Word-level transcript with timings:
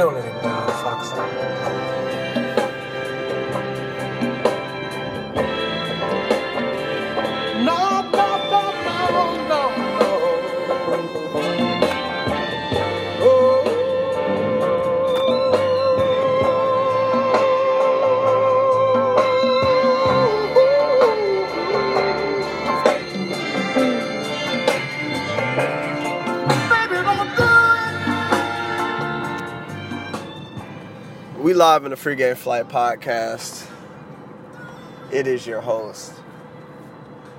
Don't 0.00 0.14
let 0.14 0.24
him 0.24 0.40
down, 0.40 0.49
We 31.50 31.54
live 31.54 31.84
in 31.84 31.90
the 31.90 31.96
Free 31.96 32.14
Game 32.14 32.36
Flight 32.36 32.68
podcast. 32.68 33.68
It 35.10 35.26
is 35.26 35.48
your 35.48 35.60
host, 35.60 36.12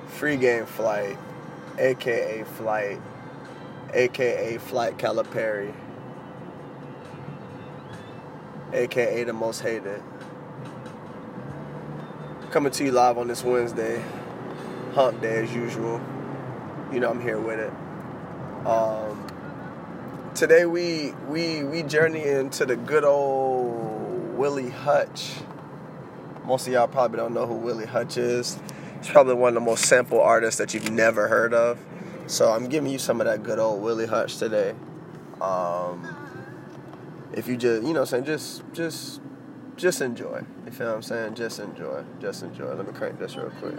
Free 0.08 0.36
Game 0.36 0.66
Flight, 0.66 1.18
aka 1.80 2.44
Flight, 2.44 3.00
aka 3.94 4.58
Flight 4.58 4.98
Calipari, 4.98 5.74
aka 8.74 9.24
the 9.24 9.32
most 9.32 9.62
hated. 9.62 10.04
Coming 12.50 12.74
to 12.74 12.84
you 12.84 12.92
live 12.92 13.18
on 13.18 13.30
this 13.30 13.46
Wednesday, 13.46 14.04
hump 14.94 15.22
day 15.22 15.42
as 15.42 15.56
usual. 15.56 16.02
You 16.92 17.00
know 17.00 17.12
I'm 17.12 17.22
here 17.22 17.40
with 17.40 17.62
it. 17.62 18.68
Um, 18.68 19.26
today 20.36 20.66
we 20.66 21.14
we 21.30 21.64
we 21.64 21.82
journey 21.84 22.26
into 22.26 22.66
the 22.66 22.76
good 22.76 23.06
old 23.06 23.51
Willie 24.42 24.72
Hutch. 24.72 25.34
Most 26.46 26.66
of 26.66 26.74
y'all 26.74 26.88
probably 26.88 27.18
don't 27.18 27.32
know 27.32 27.46
who 27.46 27.54
Willie 27.54 27.86
Hutch 27.86 28.18
is. 28.18 28.58
He's 28.98 29.08
probably 29.08 29.36
one 29.36 29.50
of 29.50 29.54
the 29.54 29.60
most 29.60 29.86
sample 29.86 30.20
artists 30.20 30.58
that 30.58 30.74
you've 30.74 30.90
never 30.90 31.28
heard 31.28 31.54
of. 31.54 31.78
So 32.26 32.52
I'm 32.52 32.68
giving 32.68 32.92
you 32.92 32.98
some 32.98 33.22
of 33.22 33.28
that 33.28 33.44
good 33.44 33.60
old 33.60 33.84
Willie 33.84 34.08
Hutch 34.08 34.38
today. 34.38 34.74
Um, 35.40 36.08
if 37.34 37.48
you 37.48 37.56
just 37.56 37.84
you 37.84 37.94
know 37.94 38.00
I'm 38.00 38.06
saying 38.08 38.26
just 38.26 38.64
just 38.74 39.22
just 39.76 40.02
enjoy. 40.02 40.42
You 40.66 40.72
feel 40.72 40.88
what 40.88 40.96
I'm 40.96 41.02
saying? 41.04 41.36
Just 41.36 41.60
enjoy. 41.60 42.04
Just 42.20 42.42
enjoy. 42.42 42.74
Let 42.74 42.88
me 42.88 42.94
crank 42.94 43.20
this 43.20 43.36
real 43.36 43.52
quick. 43.60 43.76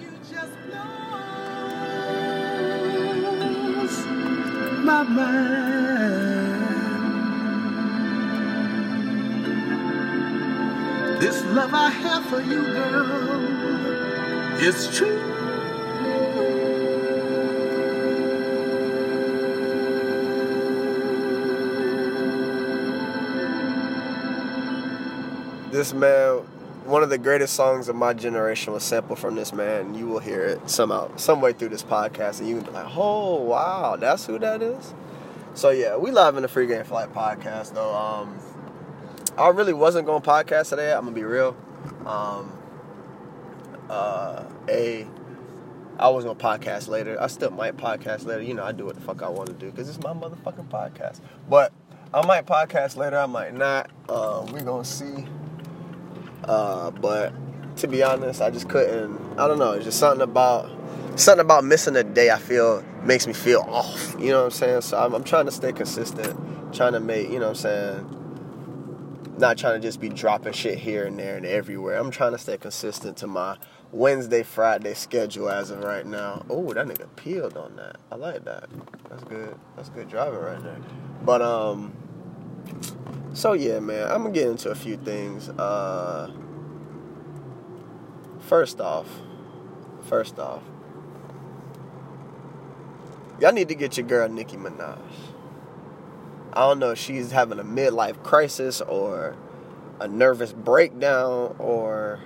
my 4.85 5.03
mind. 5.03 5.82
Love 11.53 11.75
I 11.75 11.91
have 11.91 12.25
for 12.27 12.41
you, 12.41 12.63
girl, 12.63 13.11
is 14.59 14.97
true. 14.97 15.19
This 25.71 25.93
man, 25.93 26.39
one 26.85 27.03
of 27.03 27.11
the 27.11 27.19
greatest 27.19 27.55
songs 27.55 27.89
of 27.89 27.97
my 27.97 28.15
generation 28.15 28.73
was 28.73 28.83
sampled 28.83 29.19
from 29.19 29.35
this 29.35 29.53
man. 29.53 29.95
You 29.95 30.07
will 30.07 30.21
hear 30.21 30.43
it 30.43 30.71
somehow, 30.71 31.15
some 31.17 31.43
way 31.43 31.53
through 31.53 31.69
this 31.71 31.83
podcast, 31.83 32.41
and 32.41 32.49
you 32.49 32.57
can 32.57 32.65
be 32.65 32.71
like, 32.71 32.97
"Oh, 32.97 33.43
wow, 33.43 33.97
that's 33.97 34.25
who 34.25 34.39
that 34.39 34.63
is." 34.63 34.95
So 35.55 35.69
yeah, 35.69 35.97
we 35.97 36.13
live 36.13 36.37
in 36.37 36.43
the 36.43 36.49
Free 36.49 36.67
Game 36.67 36.85
Flight 36.85 37.13
podcast. 37.13 37.75
Though 37.75 37.95
um, 37.95 38.39
I 39.37 39.49
really 39.49 39.73
wasn't 39.73 40.07
going 40.07 40.23
to 40.23 40.29
podcast 40.29 40.71
today. 40.71 40.93
I'm 40.93 41.05
gonna 41.05 41.15
be 41.15 41.25
real. 41.25 41.57
Um, 42.05 42.53
uh, 43.89 44.45
a, 44.69 45.07
I 45.99 46.09
was 46.09 46.25
gonna 46.25 46.39
podcast 46.39 46.89
later. 46.89 47.21
I 47.21 47.29
still 47.29 47.51
might 47.51 47.77
podcast 47.77 48.27
later. 48.27 48.43
You 48.43 48.55
know, 48.55 48.65
I 48.65 48.73
do 48.73 48.85
what 48.85 48.95
the 48.95 49.01
fuck 49.01 49.23
I 49.23 49.29
want 49.29 49.49
to 49.49 49.55
do 49.55 49.71
because 49.71 49.89
it's 49.89 50.01
my 50.01 50.13
motherfucking 50.13 50.69
podcast. 50.69 51.21
But 51.49 51.73
I 52.13 52.25
might 52.27 52.47
podcast 52.47 52.97
later. 52.97 53.19
I 53.19 53.27
might 53.27 53.55
not. 53.55 53.91
Uh, 54.09 54.47
we're 54.53 54.63
gonna 54.63 54.85
see. 54.85 55.25
Uh, 56.45 56.91
but 56.91 57.33
to 57.77 57.89
be 57.89 58.03
honest, 58.03 58.43
I 58.43 58.51
just 58.51 58.69
couldn't. 58.69 59.19
I 59.39 59.47
don't 59.47 59.59
know. 59.59 59.73
It's 59.73 59.85
just 59.85 59.99
something 59.99 60.23
about 60.23 60.71
something 61.19 61.45
about 61.45 61.65
missing 61.65 61.97
a 61.97 62.05
day. 62.05 62.31
I 62.31 62.39
feel 62.39 62.85
makes 63.03 63.27
me 63.27 63.33
feel 63.33 63.61
off. 63.61 64.15
You 64.19 64.31
know 64.31 64.41
what 64.41 64.45
I'm 64.45 64.51
saying? 64.51 64.81
So 64.83 64.99
I'm, 64.99 65.15
I'm 65.15 65.25
trying 65.25 65.47
to 65.47 65.53
stay 65.53 65.73
consistent. 65.73 66.75
Trying 66.75 66.93
to 66.93 67.01
make. 67.01 67.31
You 67.31 67.39
know 67.39 67.49
what 67.49 67.65
I'm 67.65 68.03
saying? 68.03 68.22
Not 69.43 69.59
trying 69.59 69.81
to 69.81 69.85
just 69.85 70.01
be 70.01 70.09
dropping 70.09 70.53
shit 70.53 70.79
here 70.79 71.05
and 71.05 71.19
there 71.19 71.37
and 71.37 71.45
everywhere. 71.45 71.99
I'm 71.99 72.13
trying 72.13 72.31
to 72.31 72.39
stay 72.39 72.57
consistent 72.57 73.17
to 73.17 73.27
my 73.27 73.57
Wednesday, 73.91 74.45
Friday 74.45 74.95
schedule 74.95 75.51
as 75.51 75.73
of 75.73 75.83
right 75.83 76.07
now. 76.07 76.47
Oh, 76.49 76.73
that 76.73 76.87
nigga 76.87 77.09
peeled 77.17 77.57
on 77.57 77.75
that. 77.75 77.97
I 78.13 78.15
like 78.15 78.45
that. 78.45 78.71
That's 79.11 79.25
good. 79.25 79.59
That's 79.75 79.89
good 79.89 80.09
driving 80.09 80.39
right 80.39 80.63
there. 80.63 80.79
But 81.25 81.43
um. 81.43 81.93
So 83.35 83.55
yeah, 83.55 83.81
man, 83.81 84.09
I'm 84.13 84.19
gonna 84.23 84.31
get 84.31 84.47
into 84.47 84.71
a 84.71 84.77
few 84.77 84.97
things. 84.97 85.49
Uh, 85.49 86.31
first 88.39 88.81
off, 88.81 89.09
first 90.03 90.39
off, 90.39 90.63
y'all 93.41 93.53
need 93.53 93.67
to 93.67 93.75
get 93.75 93.97
your 93.97 94.07
girl 94.07 94.29
Nicki 94.29 94.57
Minaj. 94.57 95.01
I 96.53 96.61
don't 96.61 96.79
know 96.79 96.91
if 96.91 96.99
she's 96.99 97.31
having 97.31 97.59
a 97.59 97.65
midlife 97.65 98.23
crisis 98.23 98.81
or 98.81 99.37
a 100.01 100.09
nervous 100.09 100.53
breakdown 100.53 101.57
or 101.59 102.21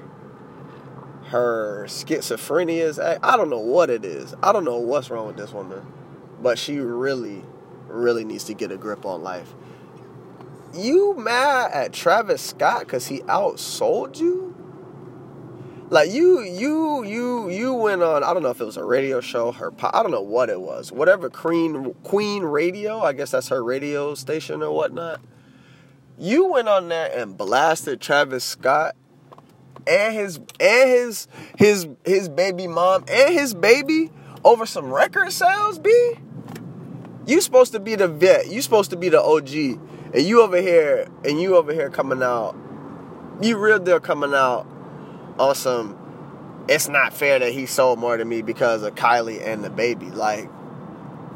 her 1.27 1.85
schizophrenia 1.89 2.83
is. 2.83 2.99
I 2.99 3.37
don't 3.37 3.51
know 3.51 3.59
what 3.59 3.91
it 3.91 4.05
is. 4.05 4.35
I 4.43 4.53
don't 4.53 4.65
know 4.65 4.79
what's 4.79 5.11
wrong 5.11 5.27
with 5.27 5.37
this 5.37 5.53
woman, 5.53 5.87
but 6.41 6.59
she 6.59 6.79
really, 6.79 7.43
really 7.89 8.25
needs 8.25 8.45
to 8.45 8.55
get 8.55 8.73
a 8.73 8.77
grip 8.77 9.05
on 9.05 9.23
life 9.23 9.55
you 10.77 11.15
mad 11.17 11.73
at 11.73 11.93
Travis 11.93 12.43
Scott 12.43 12.81
because 12.81 13.07
he 13.07 13.21
outsold 13.21 14.19
you? 14.19 14.46
Like 15.89 16.11
you, 16.11 16.43
you, 16.43 17.05
you, 17.05 17.49
you 17.49 17.73
went 17.75 18.03
on. 18.03 18.25
I 18.25 18.35
don't 18.35 18.43
know 18.43 18.51
if 18.51 18.61
it 18.61 18.65
was 18.65 18.77
a 18.77 18.85
radio 18.85 19.21
show. 19.21 19.53
Her, 19.53 19.73
I 19.81 20.03
don't 20.03 20.11
know 20.11 20.21
what 20.21 20.51
it 20.51 20.61
was. 20.61 20.91
Whatever 20.91 21.31
Queen 21.31 21.95
Queen 22.03 22.43
Radio. 22.43 23.01
I 23.01 23.13
guess 23.13 23.31
that's 23.31 23.49
her 23.49 23.63
radio 23.63 24.15
station 24.15 24.63
or 24.63 24.73
whatnot. 24.73 25.21
You 26.19 26.47
went 26.51 26.69
on 26.69 26.89
there 26.89 27.13
and 27.17 27.37
blasted 27.37 28.01
Travis 28.01 28.43
Scott 28.43 28.97
and 29.87 30.13
his 30.13 30.39
and 30.59 30.91
his 30.91 31.29
his 31.57 31.87
his 32.05 32.29
baby 32.29 32.67
mom 32.67 33.05
and 33.09 33.33
his 33.33 33.55
baby 33.55 34.11
over 34.43 34.67
some 34.67 34.93
record 34.93 35.31
sales. 35.33 35.79
B. 35.79 36.15
You 37.27 37.41
supposed 37.41 37.73
to 37.73 37.81
be 37.81 37.95
the 37.95 38.09
vet. 38.09 38.49
You 38.51 38.61
supposed 38.61 38.91
to 38.91 38.97
be 38.97 39.09
the 39.09 39.23
OG. 39.23 39.51
And 40.15 40.23
you 40.23 40.43
over 40.43 40.61
here, 40.61 41.09
and 41.25 41.41
you 41.41 41.57
over 41.57 41.73
here 41.73 41.91
coming 41.91 42.23
out, 42.23 42.57
you 43.43 43.59
real 43.59 43.79
deal 43.79 44.01
coming 44.01 44.33
out 44.33 44.67
on 45.39 45.55
some, 45.55 46.65
it's 46.69 46.89
not 46.89 47.13
fair 47.13 47.39
that 47.39 47.53
he 47.53 47.67
sold 47.67 47.99
more 47.99 48.17
to 48.17 48.25
me 48.25 48.43
because 48.43 48.83
of 48.83 48.95
Kylie 48.95 49.47
and 49.47 49.63
the 49.63 49.71
baby. 49.71 50.07
Like, 50.07 50.49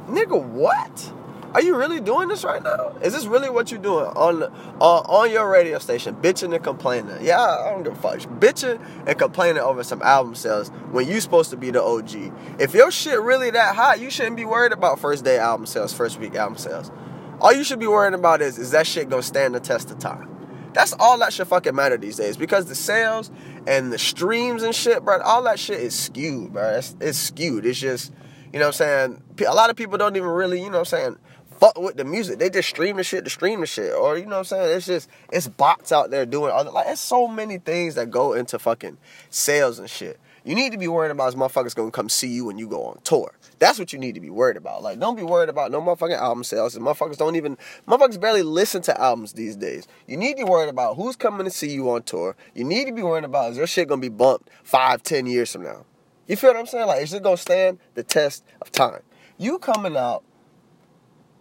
nigga, 0.07 0.43
what? 0.43 1.13
Are 1.53 1.61
you 1.61 1.77
really 1.77 2.01
doing 2.01 2.29
this 2.29 2.45
right 2.45 2.63
now? 2.63 2.95
Is 3.03 3.13
this 3.13 3.27
really 3.27 3.51
what 3.51 3.73
you're 3.73 3.81
doing 3.81 4.07
on 4.07 4.45
on, 4.45 4.53
on 4.81 5.31
your 5.33 5.51
radio 5.51 5.81
station, 5.81 6.15
bitching 6.15 6.55
and 6.55 6.63
complaining? 6.63 7.17
Yeah, 7.23 7.41
I 7.41 7.71
don't 7.71 7.83
give 7.83 7.93
a 7.93 7.97
fuck. 7.97 8.21
Bitching 8.39 8.81
and 9.05 9.19
complaining 9.19 9.61
over 9.61 9.83
some 9.83 10.01
album 10.01 10.37
sales 10.37 10.69
when 10.93 11.09
you 11.09 11.21
supposed 11.21 11.51
to 11.51 11.57
be 11.57 11.73
the 11.73 11.83
OG. 11.83 12.61
If 12.61 12.73
your 12.73 12.93
shit 12.93 13.21
really 13.21 13.51
that 13.51 13.75
hot, 13.75 13.99
you 13.99 14.11
shouldn't 14.11 14.37
be 14.37 14.45
worried 14.45 14.71
about 14.71 15.01
first 15.01 15.25
day 15.25 15.39
album 15.39 15.67
sales, 15.67 15.93
first 15.93 16.21
week 16.21 16.37
album 16.37 16.57
sales. 16.57 16.93
All 17.41 17.53
you 17.53 17.65
should 17.65 17.81
be 17.81 17.89
worrying 17.89 18.15
about 18.15 18.43
is 18.43 18.57
is 18.57 18.71
that 18.71 18.87
shit 18.87 19.09
gonna 19.09 19.23
stand 19.23 19.57
the 19.57 19.61
test 19.61 19.91
of 19.91 19.99
time. 19.99 20.40
That's 20.73 20.95
all 20.99 21.19
that 21.19 21.33
should 21.33 21.49
fucking 21.49 21.75
matter 21.75 21.97
these 21.97 22.17
days 22.17 22.37
because 22.37 22.67
the 22.67 22.75
sales 22.75 23.31
and 23.67 23.93
the 23.93 23.99
streams 23.99 24.63
and 24.63 24.75
shit, 24.75 25.05
bro, 25.05 25.21
all 25.21 25.43
that 25.45 25.59
shit 25.59 25.81
is 25.81 25.95
skewed, 25.95 26.53
bro. 26.53 26.77
It's, 26.77 26.97
it's 27.01 27.19
skewed. 27.19 27.67
It's 27.67 27.81
just, 27.81 28.13
you 28.53 28.59
know 28.59 28.67
what 28.67 28.81
I'm 28.81 29.19
saying? 29.19 29.23
A 29.49 29.55
lot 29.55 29.71
of 29.71 29.77
people 29.77 29.99
don't 29.99 30.17
even 30.17 30.29
really, 30.29 30.59
you 30.59 30.67
know 30.67 30.79
what 30.79 30.93
I'm 30.93 30.99
saying, 30.99 31.17
fuck 31.59 31.79
with 31.79 31.97
the 31.97 32.05
music. 32.05 32.39
They 32.39 32.51
just 32.51 32.69
stream 32.69 32.97
the 32.97 33.05
shit 33.05 33.25
to 33.25 33.31
stream 33.31 33.61
the 33.61 33.67
shit. 33.67 33.93
Or, 33.93 34.17
you 34.17 34.25
know 34.25 34.31
what 34.31 34.39
I'm 34.39 34.45
saying? 34.45 34.77
It's 34.77 34.87
just, 34.87 35.11
it's 35.33 35.49
bots 35.49 35.93
out 35.93 36.11
there 36.11 36.25
doing 36.25 36.53
other, 36.53 36.71
like, 36.71 36.87
it's 36.89 37.01
so 37.01 37.29
many 37.29 37.59
things 37.59 37.97
that 37.97 38.11
go 38.11 38.33
into 38.33 38.59
fucking 38.59 38.97
sales 39.29 39.79
and 39.79 39.91
shit. 39.91 40.19
You 40.45 40.55
need 40.55 40.73
to 40.73 40.79
be 40.79 40.89
worried 40.89 41.11
about 41.11 41.29
is 41.29 41.35
motherfuckers 41.35 41.75
gonna 41.75 41.91
come 41.91 42.09
see 42.09 42.29
you 42.29 42.47
when 42.47 42.59
you 42.59 42.67
go 42.67 42.85
on 42.85 43.01
tour. 43.05 43.33
That's 43.59 43.79
what 43.79 43.93
you 43.93 43.99
need 43.99 44.15
to 44.15 44.21
be 44.21 44.31
worried 44.31 44.57
about. 44.57 44.83
Like, 44.83 44.99
don't 44.99 45.17
be 45.17 45.23
worried 45.23 45.49
about 45.51 45.71
no 45.71 45.81
motherfucking 45.81 46.17
album 46.17 46.45
sales. 46.45 46.75
And 46.75 46.85
motherfuckers 46.85 47.19
don't 47.19 47.37
even, 47.37 47.59
motherfuckers 47.87 48.21
barely 48.21 48.43
listen 48.43 48.81
to 48.83 49.01
albums 49.01 49.35
these 49.35 49.57
days. 49.57 49.87
You 50.07 50.17
need 50.17 50.39
to 50.39 50.45
be 50.45 50.51
worried 50.51 50.71
about 50.71 50.97
who's 50.97 51.17
coming 51.17 51.45
to 51.45 51.51
see 51.51 51.71
you 51.71 51.91
on 51.91 52.03
tour. 52.05 52.37
You 52.55 52.65
need 52.65 52.87
to 52.87 52.93
be 52.93 53.03
worried 53.03 53.25
about 53.25 53.53
is 53.53 53.59
your 53.59 53.67
shit 53.67 53.89
gonna 53.89 54.01
be 54.01 54.09
bumped 54.09 54.49
five, 54.63 55.03
ten 55.03 55.27
years 55.27 55.53
from 55.53 55.65
now. 55.65 55.85
You 56.27 56.37
feel 56.37 56.51
what 56.51 56.61
I'm 56.61 56.67
saying? 56.67 56.87
Like, 56.87 57.03
is 57.03 57.13
it 57.13 57.23
gonna 57.23 57.37
stand 57.37 57.79
the 57.95 58.03
test 58.03 58.45
of 58.63 58.73
time? 58.73 59.03
You 59.37 59.59
coming 59.59 59.97
out 59.97 60.25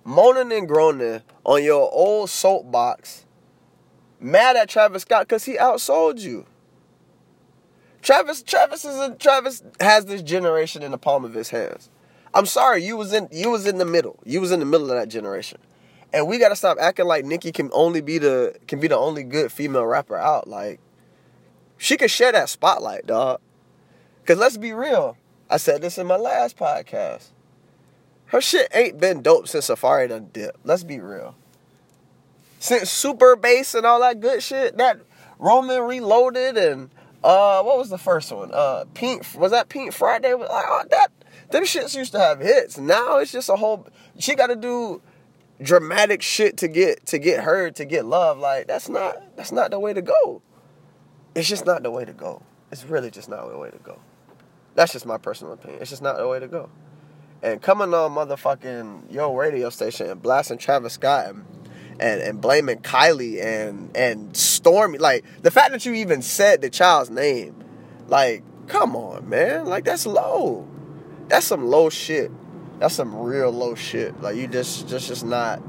moaning 0.03 0.51
and 0.51 0.67
groaning 0.67 1.21
on 1.45 1.63
your 1.63 1.91
old 1.93 2.29
soapbox 2.29 3.25
mad 4.19 4.55
at 4.55 4.69
Travis 4.69 5.03
Scott 5.03 5.27
because 5.27 5.45
he 5.45 5.55
outsold 5.55 6.19
you. 6.19 6.45
Travis, 8.01 8.43
Travis 8.43 8.85
is 8.85 8.97
a, 8.97 9.15
Travis 9.15 9.63
has 9.79 10.05
this 10.05 10.21
generation 10.21 10.83
in 10.83 10.91
the 10.91 10.97
palm 10.97 11.25
of 11.25 11.33
his 11.33 11.49
hands. 11.49 11.89
I'm 12.33 12.45
sorry, 12.45 12.83
you 12.83 12.95
was 12.95 13.13
in 13.13 13.27
you 13.31 13.49
was 13.49 13.65
in 13.65 13.77
the 13.77 13.85
middle. 13.85 14.19
You 14.23 14.39
was 14.41 14.51
in 14.51 14.59
the 14.59 14.65
middle 14.65 14.89
of 14.89 14.97
that 14.97 15.09
generation. 15.09 15.59
And 16.13 16.27
we 16.27 16.39
gotta 16.39 16.55
stop 16.55 16.77
acting 16.79 17.05
like 17.05 17.25
Nicki 17.25 17.51
can 17.51 17.69
only 17.73 18.01
be 18.01 18.17
the 18.17 18.55
can 18.67 18.79
be 18.79 18.87
the 18.87 18.97
only 18.97 19.23
good 19.23 19.51
female 19.51 19.85
rapper 19.85 20.15
out. 20.15 20.47
Like, 20.47 20.79
she 21.77 21.97
could 21.97 22.11
share 22.11 22.31
that 22.31 22.49
spotlight, 22.49 23.07
dog. 23.07 23.41
Cause 24.25 24.37
let's 24.37 24.57
be 24.57 24.73
real. 24.73 25.17
I 25.49 25.57
said 25.57 25.81
this 25.81 25.97
in 25.97 26.05
my 26.05 26.17
last 26.17 26.57
podcast. 26.57 27.29
Her 28.27 28.41
shit 28.41 28.69
ain't 28.75 28.99
been 28.99 29.23
dope 29.23 29.47
since 29.47 29.65
Safari 29.65 30.07
done 30.07 30.29
dip. 30.31 30.55
Let's 30.63 30.83
be 30.83 30.99
real. 30.99 31.35
Since 32.59 32.91
Super 32.91 33.35
Bass 33.35 33.73
and 33.73 33.85
all 33.85 34.01
that 34.01 34.19
good 34.19 34.43
shit, 34.43 34.77
that 34.77 34.99
Roman 35.39 35.81
Reloaded 35.81 36.55
and 36.57 36.91
uh, 37.24 37.62
what 37.63 37.77
was 37.77 37.89
the 37.89 37.98
first 37.98 38.31
one? 38.31 38.51
Uh, 38.54 38.86
Pink 38.94 39.25
was 39.36 39.51
that 39.51 39.69
Pink 39.69 39.94
Friday? 39.94 40.33
Like 40.33 40.50
oh, 40.51 40.83
that 40.89 41.12
them 41.51 41.63
shits 41.63 41.95
used 41.95 42.12
to 42.13 42.19
have 42.19 42.39
hits. 42.39 42.77
Now 42.77 43.18
it's 43.18 43.31
just 43.31 43.50
a 43.50 43.56
whole. 43.56 43.88
She 44.18 44.36
got 44.36 44.48
to 44.48 44.56
do 44.56 45.01
dramatic 45.62 46.21
shit 46.21 46.57
to 46.57 46.68
get 46.68 47.06
to 47.07 47.19
get 47.19 47.44
heard 47.44 47.75
to 47.75 47.86
get 47.86 48.06
love. 48.06 48.39
Like 48.39 48.68
that's 48.68 48.88
not 48.89 49.36
that's 49.36 49.51
not 49.51 49.71
the 49.71 49.80
way 49.80 49.94
to 49.94 50.01
go. 50.01 50.42
It's 51.36 51.48
just 51.48 51.66
not 51.66 51.83
the 51.83 51.92
way 51.92 52.06
to 52.06 52.13
go. 52.13 52.42
It's 52.71 52.86
really 52.86 53.12
just 53.12 53.30
not 53.30 53.50
the 53.50 53.57
way 53.57 53.69
to 53.69 53.77
go. 53.77 54.00
That's 54.75 54.94
just 54.94 55.06
my 55.06 55.18
personal 55.18 55.54
opinion. 55.54 55.81
It's 55.81 55.89
just 55.89 56.01
not 56.01 56.18
the 56.18 56.27
way 56.27 56.39
to 56.39 56.48
go. 56.48 56.69
And 57.42 57.62
coming 57.62 57.94
on 57.94 58.12
motherfucking 58.12 59.12
yo 59.12 59.36
radio 59.36 59.69
station 59.69 60.10
and 60.10 60.21
blasting 60.21 60.57
Travis 60.57 60.94
Scott 60.94 61.27
and 61.30 61.45
and, 61.99 62.21
and 62.21 62.41
blaming 62.41 62.79
Kylie 62.79 63.43
and 63.43 63.95
and 63.95 64.33
Stormi, 64.33 64.99
like 64.99 65.25
the 65.41 65.51
fact 65.51 65.71
that 65.71 65.85
you 65.85 65.93
even 65.93 66.21
said 66.21 66.61
the 66.61 66.69
child's 66.69 67.09
name, 67.09 67.63
like 68.07 68.43
come 68.67 68.95
on, 68.95 69.27
man, 69.27 69.65
like 69.65 69.85
that's 69.85 70.05
low. 70.05 70.67
That's 71.27 71.45
some 71.45 71.65
low 71.65 71.89
shit. 71.89 72.31
That's 72.79 72.95
some 72.95 73.15
real 73.15 73.51
low 73.51 73.75
shit. 73.75 74.19
Like 74.21 74.35
you 74.35 74.47
just 74.47 74.87
just 74.87 75.07
just 75.07 75.25
not. 75.25 75.61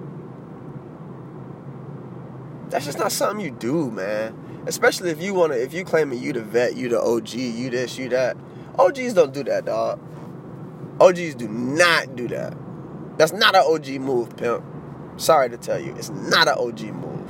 That's 2.71 2.85
just 2.85 2.99
not 2.99 3.11
something 3.11 3.45
you 3.45 3.51
do, 3.51 3.91
man. 3.91 4.63
Especially 4.67 5.11
if 5.11 5.21
you 5.21 5.35
wanna, 5.35 5.55
if 5.55 5.75
you 5.75 5.85
claiming 5.85 6.23
you 6.23 6.33
the 6.33 6.43
vet, 6.43 6.77
you 6.77 6.89
the 6.89 7.01
OG, 7.01 7.35
you 7.35 7.71
this, 7.71 7.99
you 7.99 8.09
that. 8.11 8.37
OGs 8.79 9.15
don't 9.15 9.33
do 9.35 9.43
that, 9.45 9.65
dog. 9.65 9.99
OGs 11.01 11.35
do 11.35 11.49
not 11.49 12.15
do 12.15 12.29
that. 12.29 12.57
That's 13.19 13.33
not 13.33 13.55
an 13.55 13.63
OG 13.67 13.89
move, 14.01 14.37
pimp. 14.37 14.65
Sorry 15.21 15.51
to 15.51 15.59
tell 15.59 15.79
you, 15.79 15.95
it's 15.97 16.09
not 16.09 16.49
an 16.49 16.55
OG 16.57 16.81
move. 16.95 17.29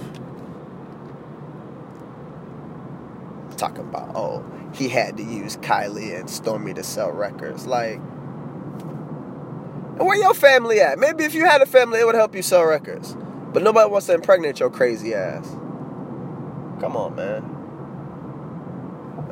Talking 3.57 3.81
about, 3.81 4.15
oh, 4.15 4.45
he 4.73 4.89
had 4.89 5.17
to 5.17 5.25
use 5.25 5.57
Kylie 5.57 6.17
and 6.17 6.29
Stormi 6.29 6.73
to 6.77 6.85
sell 6.85 7.11
records. 7.11 7.67
Like, 7.67 7.99
where 9.99 10.17
your 10.17 10.35
family 10.35 10.81
at? 10.81 11.01
Maybe 11.01 11.25
if 11.25 11.35
you 11.35 11.47
had 11.47 11.63
a 11.63 11.67
family, 11.67 11.99
it 11.99 12.07
would 12.07 12.15
help 12.15 12.37
you 12.37 12.43
sell 12.43 12.65
records. 12.65 13.17
But 13.53 13.65
nobody 13.65 13.91
wants 13.91 14.07
to 14.07 14.15
impregnate 14.15 14.61
your 14.61 14.71
crazy 14.71 15.13
ass. 15.13 15.49
Come 16.81 16.97
on, 16.97 17.17
man. 17.17 17.43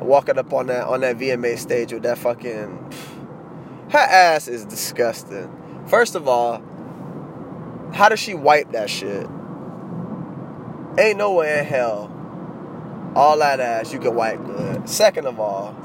Walking 0.05 0.37
up 0.37 0.51
on 0.51 0.67
that 0.67 0.85
on 0.85 0.99
that 0.99 1.17
VMA 1.17 1.57
stage 1.57 1.93
with 1.93 2.03
that 2.03 2.17
fucking 2.17 2.93
her 3.91 3.97
ass 3.97 4.49
is 4.49 4.65
disgusting. 4.65 5.49
First 5.87 6.15
of 6.15 6.27
all, 6.27 6.61
how 7.93 8.09
does 8.09 8.19
she 8.19 8.33
wipe 8.33 8.71
that 8.71 8.89
shit? 8.89 9.27
Ain't 10.97 11.17
no 11.17 11.33
way 11.33 11.59
in 11.59 11.65
hell 11.65 12.15
all 13.15 13.37
that 13.39 13.59
ass 13.59 13.91
you 13.91 13.99
can 13.99 14.15
wipe 14.15 14.43
good. 14.45 14.87
Second 14.87 15.27
of 15.27 15.39
all, 15.39 15.75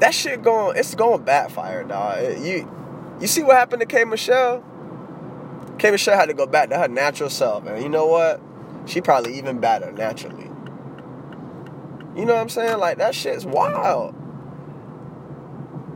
that 0.00 0.14
shit 0.14 0.42
going 0.42 0.76
it's 0.76 0.94
going 0.94 1.22
backfire, 1.22 1.84
dog. 1.84 2.38
You 2.40 2.70
you 3.20 3.26
see 3.26 3.42
what 3.42 3.56
happened 3.56 3.80
to 3.80 3.86
K 3.86 4.04
Michelle? 4.04 4.64
K 5.78 5.90
Michelle 5.90 6.16
had 6.16 6.26
to 6.26 6.34
go 6.34 6.46
back 6.46 6.70
to 6.70 6.78
her 6.78 6.88
natural 6.88 7.30
self, 7.30 7.66
and 7.66 7.82
you 7.82 7.88
know 7.88 8.06
what? 8.06 8.40
She 8.86 9.00
probably 9.00 9.38
even 9.38 9.60
better 9.60 9.90
naturally. 9.92 10.50
You 12.16 12.24
know 12.26 12.34
what 12.34 12.42
I'm 12.42 12.48
saying? 12.48 12.78
Like 12.78 12.98
that 12.98 13.14
shit's 13.14 13.44
wild. 13.44 14.14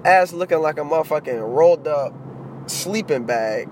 Ass 0.08 0.32
looking 0.32 0.60
like 0.60 0.78
a 0.78 0.80
motherfucking 0.80 1.54
rolled 1.54 1.86
up 1.86 2.14
sleeping 2.66 3.26
bag. 3.26 3.68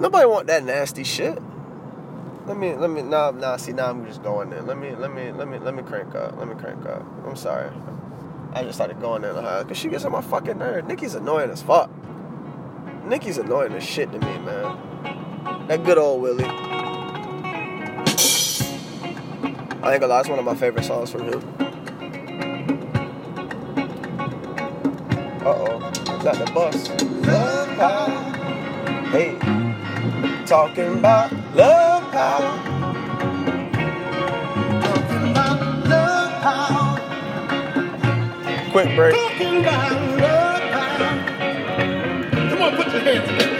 Nobody 0.00 0.26
want 0.26 0.48
that 0.48 0.64
nasty 0.64 1.04
shit. 1.04 1.40
Let 2.46 2.56
me 2.56 2.74
let 2.74 2.90
me 2.90 3.02
nah 3.02 3.30
nah 3.30 3.56
see 3.56 3.72
now 3.72 3.90
I'm 3.90 4.04
just 4.06 4.24
going 4.24 4.50
there. 4.50 4.62
Let 4.62 4.76
me 4.76 4.96
let 4.96 5.14
me 5.14 5.30
let 5.30 5.46
me 5.46 5.60
let 5.60 5.72
me 5.72 5.84
crank 5.84 6.16
up. 6.16 6.36
Let 6.36 6.48
me 6.48 6.56
crank 6.56 6.84
up. 6.84 7.06
I'm 7.24 7.36
sorry. 7.36 7.70
I 8.54 8.64
just 8.64 8.74
started 8.74 9.00
going 9.00 9.22
in 9.22 9.30
uh, 9.30 9.42
her 9.42 9.62
because 9.62 9.78
she 9.78 9.88
gets 9.88 10.04
on 10.04 10.10
my 10.10 10.20
fucking 10.20 10.58
nerve. 10.58 10.88
Nicki's 10.88 11.14
annoying 11.14 11.50
as 11.50 11.62
fuck. 11.62 11.88
Nicki's 13.04 13.38
annoying 13.38 13.72
as 13.72 13.84
shit 13.84 14.10
to 14.10 14.18
me, 14.18 14.38
man. 14.38 15.66
That 15.68 15.84
good 15.84 15.96
old 15.96 16.22
Willie. 16.22 16.44
I 16.44 16.48
think 19.90 20.00
gonna 20.00 20.08
lie, 20.08 20.20
it's 20.20 20.28
one 20.28 20.40
of 20.40 20.44
my 20.44 20.56
favorite 20.56 20.84
songs 20.84 21.12
from 21.12 21.32
him. 21.32 21.55
That 26.26 26.44
the 26.44 26.52
bus? 26.52 26.88
Love 27.24 27.68
power. 27.78 28.10
Hey, 29.10 29.38
talking 30.44 30.98
about 30.98 31.30
love 31.54 32.10
power. 32.10 32.58
Talking 34.82 35.30
about 35.30 35.86
love 35.86 36.32
power. 36.42 37.00
Quick 38.72 38.96
break. 38.96 39.14
Talking 39.14 39.60
about 39.60 39.92
love 40.18 40.62
power. 40.72 41.14
Come 42.50 42.62
on, 42.62 42.76
put 42.76 42.92
your 42.92 43.02
hands 43.02 43.28
together. 43.28 43.55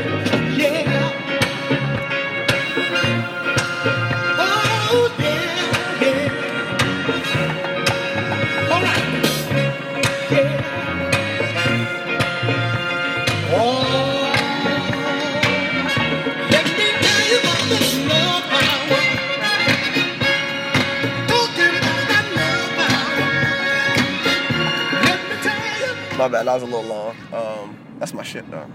My 26.17 26.29
bad, 26.29 26.47
that 26.47 26.55
was 26.55 26.63
a 26.63 26.67
little 26.67 26.83
long. 26.83 27.15
Um, 27.31 27.77
that's 27.99 28.15
my 28.15 28.23
shit 28.23 28.51
though. 28.51 28.67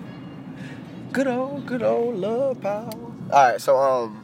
Good 1.12 1.25
old, 1.25 1.65
good 1.65 1.81
old 1.81 2.17
love 2.17 2.62
power. 2.62 2.91
All 2.93 3.29
right, 3.31 3.60
so 3.60 3.77
um, 3.77 4.24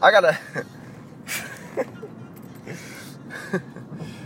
I 0.00 0.10
gotta. 0.10 0.38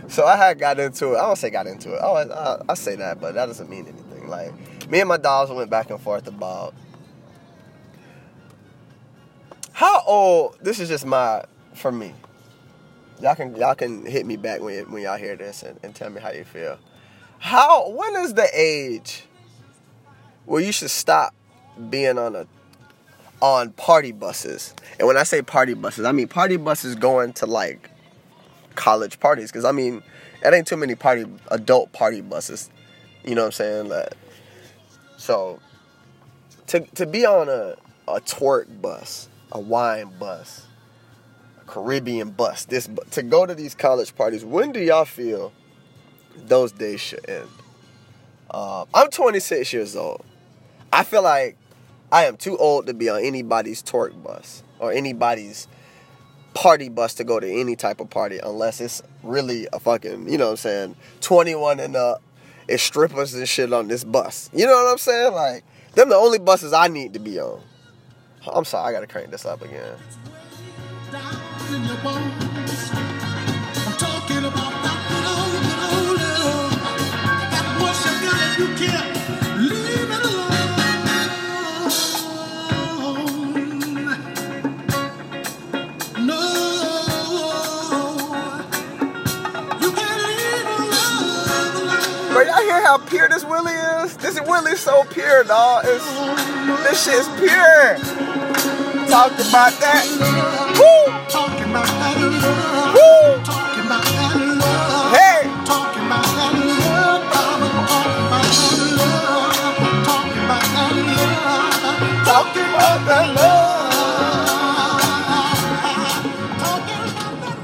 so 0.07 0.25
I 0.25 0.37
had 0.37 0.59
got 0.59 0.79
into 0.79 1.13
it. 1.13 1.17
I 1.17 1.23
don't 1.23 1.35
say 1.35 1.49
got 1.49 1.67
into 1.67 1.93
it. 1.93 1.99
Oh, 2.01 2.13
I, 2.13 2.23
I, 2.23 2.61
I 2.69 2.73
say 2.73 2.95
that, 2.95 3.19
but 3.19 3.33
that 3.33 3.47
doesn't 3.47 3.69
mean 3.69 3.85
anything. 3.85 4.29
Like 4.29 4.53
me 4.89 5.01
and 5.01 5.09
my 5.09 5.17
dogs 5.17 5.51
went 5.51 5.69
back 5.69 5.89
and 5.89 5.99
forth 5.99 6.27
about 6.27 6.73
how 9.73 10.03
old. 10.07 10.57
This 10.61 10.79
is 10.79 10.87
just 10.87 11.05
my 11.05 11.43
for 11.73 11.91
me. 11.91 12.13
Y'all 13.21 13.35
can 13.35 13.57
y'all 13.57 13.75
can 13.75 14.05
hit 14.05 14.25
me 14.25 14.37
back 14.37 14.61
when 14.61 14.89
when 14.89 15.03
y'all 15.03 15.17
hear 15.17 15.35
this 15.35 15.63
and, 15.63 15.77
and 15.83 15.93
tell 15.93 16.09
me 16.09 16.21
how 16.21 16.31
you 16.31 16.45
feel. 16.45 16.79
How 17.41 17.89
when 17.89 18.15
is 18.17 18.35
the 18.35 18.47
age 18.53 19.25
where 20.45 20.61
you 20.61 20.71
should 20.71 20.91
stop 20.91 21.33
being 21.89 22.19
on 22.19 22.35
a 22.35 22.45
on 23.41 23.71
party 23.71 24.11
buses? 24.11 24.75
And 24.99 25.07
when 25.07 25.17
I 25.17 25.23
say 25.23 25.41
party 25.41 25.73
buses, 25.73 26.05
I 26.05 26.11
mean 26.11 26.27
party 26.27 26.57
buses 26.57 26.93
going 26.93 27.33
to 27.33 27.47
like 27.47 27.89
college 28.75 29.19
parties 29.19 29.51
because 29.51 29.65
I 29.65 29.71
mean 29.71 30.03
that 30.43 30.53
ain't 30.53 30.67
too 30.67 30.77
many 30.77 30.93
party 30.93 31.25
adult 31.47 31.91
party 31.93 32.21
buses. 32.21 32.69
You 33.25 33.33
know 33.33 33.41
what 33.41 33.47
I'm 33.47 33.51
saying? 33.53 33.89
Like, 33.89 34.13
so 35.17 35.59
to 36.67 36.81
to 36.81 37.07
be 37.07 37.25
on 37.25 37.49
a 37.49 37.75
a 38.07 38.21
twerk 38.21 38.81
bus, 38.83 39.29
a 39.51 39.59
wine 39.59 40.11
bus, 40.19 40.67
a 41.59 41.65
Caribbean 41.65 42.29
bus, 42.29 42.65
this 42.65 42.87
to 43.09 43.23
go 43.23 43.47
to 43.47 43.55
these 43.55 43.73
college 43.73 44.15
parties. 44.15 44.45
When 44.45 44.71
do 44.71 44.79
y'all 44.79 45.05
feel 45.05 45.51
those 46.47 46.71
days 46.71 46.99
should 46.99 47.27
end? 47.29 47.47
Uh, 48.49 48.85
I'm 48.93 49.09
26 49.09 49.71
years 49.73 49.95
old. 49.95 50.23
I 50.91 51.03
feel 51.03 51.23
like 51.23 51.57
I 52.11 52.25
am 52.25 52.37
too 52.37 52.57
old 52.57 52.87
to 52.87 52.93
be 52.93 53.09
on 53.09 53.23
anybody's 53.23 53.81
twerk 53.81 54.21
bus 54.21 54.63
or 54.79 54.91
anybody's 54.91 55.67
party 56.53 56.89
bus 56.89 57.13
to 57.15 57.23
go 57.23 57.39
to 57.39 57.49
any 57.49 57.75
type 57.75 58.01
of 58.01 58.09
party 58.09 58.39
unless 58.43 58.81
it's 58.81 59.01
really 59.23 59.67
a 59.71 59.79
fucking, 59.79 60.29
you 60.29 60.37
know 60.37 60.45
what 60.45 60.51
I'm 60.51 60.57
saying, 60.57 60.95
21 61.21 61.79
and 61.79 61.95
up 61.95 62.21
it's 62.67 62.83
strippers 62.83 63.33
and 63.33 63.47
shit 63.47 63.71
on 63.73 63.87
this 63.87 64.03
bus. 64.03 64.49
You 64.53 64.65
know 64.65 64.73
what 64.73 64.91
I'm 64.91 64.97
saying? 64.97 65.33
Like, 65.33 65.63
them 65.93 66.09
the 66.09 66.15
only 66.15 66.39
buses 66.39 66.73
I 66.73 66.87
need 66.87 67.13
to 67.13 67.19
be 67.19 67.39
on. 67.39 67.61
I'm 68.51 68.65
sorry, 68.65 68.89
I 68.89 68.91
gotta 68.93 69.07
crank 69.07 69.29
this 69.29 69.45
up 69.45 69.61
again. 69.61 69.97
How 92.81 92.97
pure 92.97 93.29
this 93.29 93.45
Willie 93.45 93.73
is? 93.73 94.17
This 94.17 94.39
Willie's 94.41 94.79
so 94.79 95.03
pure, 95.05 95.43
dog. 95.43 95.85
It's, 95.85 96.05
this 96.83 97.03
shit's 97.05 97.27
pure. 97.39 97.97
Talk 99.07 99.31
about 99.33 99.73
that. 99.79 100.05
Woo! 100.77 101.29
Talking 101.29 101.69
about 101.69 101.85
that. 101.85 102.17
Woo! 102.93 103.43
Talking 103.43 103.85
about 103.85 104.03
that. 104.03 105.13
Hey! 105.15 105.47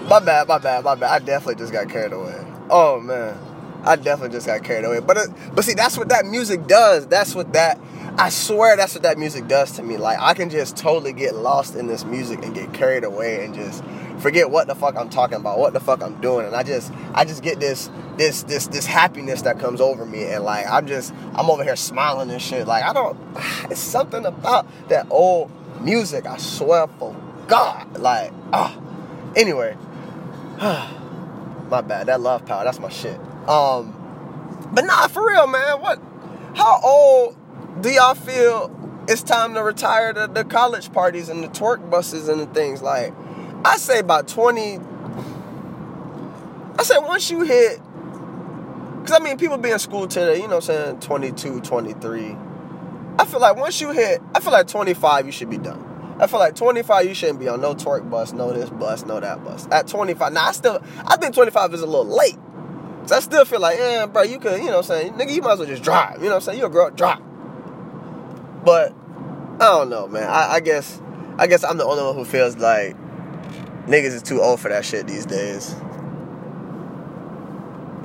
My 0.07 0.19
bad, 0.21 0.47
my 0.47 0.57
bad, 0.57 0.85
my 0.85 0.95
bad. 0.95 1.09
I 1.09 1.19
definitely 1.25 1.55
just 1.55 1.73
got 1.73 1.89
carried 1.89 2.13
away. 2.13 2.45
Oh 2.69 2.99
man, 3.01 3.37
I 3.87 3.95
definitely 3.95 4.35
just 4.35 4.47
got 4.47 4.63
carried 4.63 4.85
away. 4.85 4.99
But 4.99 5.17
it, 5.17 5.29
but 5.53 5.63
see, 5.63 5.73
that's 5.73 5.97
what 5.97 6.09
that 6.09 6.25
music 6.25 6.67
does. 6.67 7.07
That's 7.07 7.33
what 7.33 7.53
that. 7.53 7.79
I 8.19 8.29
swear, 8.29 8.75
that's 8.75 8.95
what 8.95 9.03
that 9.03 9.19
music 9.19 9.47
does 9.47 9.73
to 9.73 9.83
me. 9.83 9.97
Like 9.97 10.19
I 10.19 10.33
can 10.33 10.49
just 10.49 10.75
totally 10.75 11.13
get 11.13 11.35
lost 11.35 11.75
in 11.75 11.87
this 11.87 12.03
music 12.03 12.43
and 12.43 12.53
get 12.53 12.73
carried 12.73 13.03
away 13.03 13.45
and 13.45 13.53
just 13.53 13.83
forget 14.19 14.49
what 14.49 14.67
the 14.67 14.75
fuck 14.75 14.95
I'm 14.97 15.09
talking 15.09 15.37
about, 15.37 15.59
what 15.59 15.73
the 15.73 15.79
fuck 15.79 16.01
I'm 16.01 16.19
doing, 16.19 16.47
and 16.47 16.55
I 16.55 16.63
just 16.63 16.91
I 17.13 17.25
just 17.25 17.43
get 17.43 17.59
this 17.59 17.89
this 18.17 18.43
this 18.43 18.67
this 18.67 18.85
happiness 18.85 19.43
that 19.43 19.59
comes 19.59 19.79
over 19.79 20.05
me, 20.05 20.25
and 20.25 20.43
like 20.43 20.67
I'm 20.67 20.87
just 20.87 21.13
I'm 21.35 21.49
over 21.49 21.63
here 21.63 21.75
smiling 21.75 22.29
and 22.31 22.41
shit. 22.41 22.67
Like 22.67 22.83
I 22.83 22.93
don't. 22.93 23.17
It's 23.69 23.79
something 23.79 24.25
about 24.25 24.65
that 24.89 25.07
old 25.09 25.51
music. 25.81 26.25
I 26.25 26.37
swear 26.37 26.87
for 26.87 27.15
God. 27.47 27.99
Like 27.99 28.33
ah. 28.51 28.77
Anyway. 29.35 29.77
my 31.69 31.81
bad. 31.81 32.07
That 32.07 32.21
love 32.21 32.45
power, 32.45 32.63
that's 32.63 32.79
my 32.79 32.89
shit. 32.89 33.19
Um, 33.47 33.93
but 34.73 34.85
nah, 34.85 35.07
for 35.07 35.27
real, 35.27 35.47
man. 35.47 35.81
What? 35.81 36.01
How 36.55 36.79
old 36.83 37.37
do 37.81 37.89
y'all 37.89 38.15
feel 38.15 38.73
it's 39.07 39.23
time 39.23 39.53
to 39.53 39.63
retire 39.63 40.13
the, 40.13 40.27
the 40.27 40.43
college 40.43 40.91
parties 40.91 41.29
and 41.29 41.43
the 41.43 41.47
twerk 41.47 41.89
buses 41.89 42.27
and 42.27 42.41
the 42.41 42.47
things? 42.47 42.81
Like, 42.81 43.13
I 43.63 43.77
say 43.77 43.99
about 43.99 44.27
twenty. 44.27 44.79
I 46.79 46.83
say 46.83 46.97
once 46.99 47.31
you 47.31 47.41
hit, 47.41 47.79
because 49.01 49.19
I 49.19 49.23
mean, 49.23 49.37
people 49.37 49.57
be 49.57 49.71
in 49.71 49.79
school 49.79 50.07
today. 50.07 50.35
You 50.35 50.47
know, 50.47 50.57
what 50.57 50.69
I'm 50.69 50.99
saying 50.99 50.99
22, 50.99 51.61
23. 51.61 52.35
I 53.19 53.25
feel 53.25 53.39
like 53.39 53.55
once 53.55 53.81
you 53.81 53.91
hit, 53.91 54.21
I 54.35 54.39
feel 54.39 54.51
like 54.51 54.67
25, 54.67 55.25
you 55.25 55.31
should 55.31 55.49
be 55.49 55.57
done. 55.57 55.83
I 56.19 56.27
feel 56.27 56.39
like 56.39 56.55
25, 56.55 57.05
you 57.05 57.13
shouldn't 57.15 57.39
be 57.39 57.47
on 57.47 57.61
no 57.61 57.73
twerk 57.73 58.09
bus, 58.09 58.33
no 58.33 58.51
this 58.53 58.69
bus, 58.69 59.05
no 59.05 59.19
that 59.19 59.43
bus. 59.43 59.67
At 59.71 59.87
25, 59.87 60.33
now 60.33 60.47
I 60.47 60.51
still, 60.51 60.83
I 61.05 61.17
think 61.17 61.33
25 61.33 61.73
is 61.73 61.81
a 61.81 61.85
little 61.85 62.05
late. 62.05 62.37
So 63.07 63.15
I 63.15 63.19
still 63.21 63.45
feel 63.45 63.61
like, 63.61 63.77
yeah, 63.79 64.05
bro, 64.05 64.23
you 64.23 64.37
could, 64.37 64.59
you 64.59 64.65
know 64.65 64.77
what 64.77 64.91
I'm 64.91 64.97
saying? 64.99 65.13
Nigga, 65.13 65.33
you 65.33 65.41
might 65.41 65.53
as 65.53 65.59
well 65.59 65.67
just 65.67 65.81
drive. 65.81 66.17
You 66.17 66.25
know 66.25 66.31
what 66.31 66.35
I'm 66.35 66.41
saying? 66.41 66.59
You'll 66.59 66.69
grow 66.69 66.87
up, 66.87 66.97
drive. 66.97 67.21
But, 68.65 68.93
I 69.55 69.65
don't 69.65 69.89
know, 69.89 70.07
man. 70.07 70.29
I, 70.29 70.55
I 70.55 70.59
guess, 70.59 71.01
I 71.37 71.47
guess 71.47 71.63
I'm 71.63 71.77
the 71.77 71.85
only 71.85 72.03
one 72.03 72.15
who 72.15 72.25
feels 72.25 72.57
like 72.57 72.97
niggas 73.85 74.13
is 74.13 74.21
too 74.21 74.41
old 74.41 74.59
for 74.59 74.67
that 74.67 74.83
shit 74.83 75.07
these 75.07 75.25
days. 75.25 75.73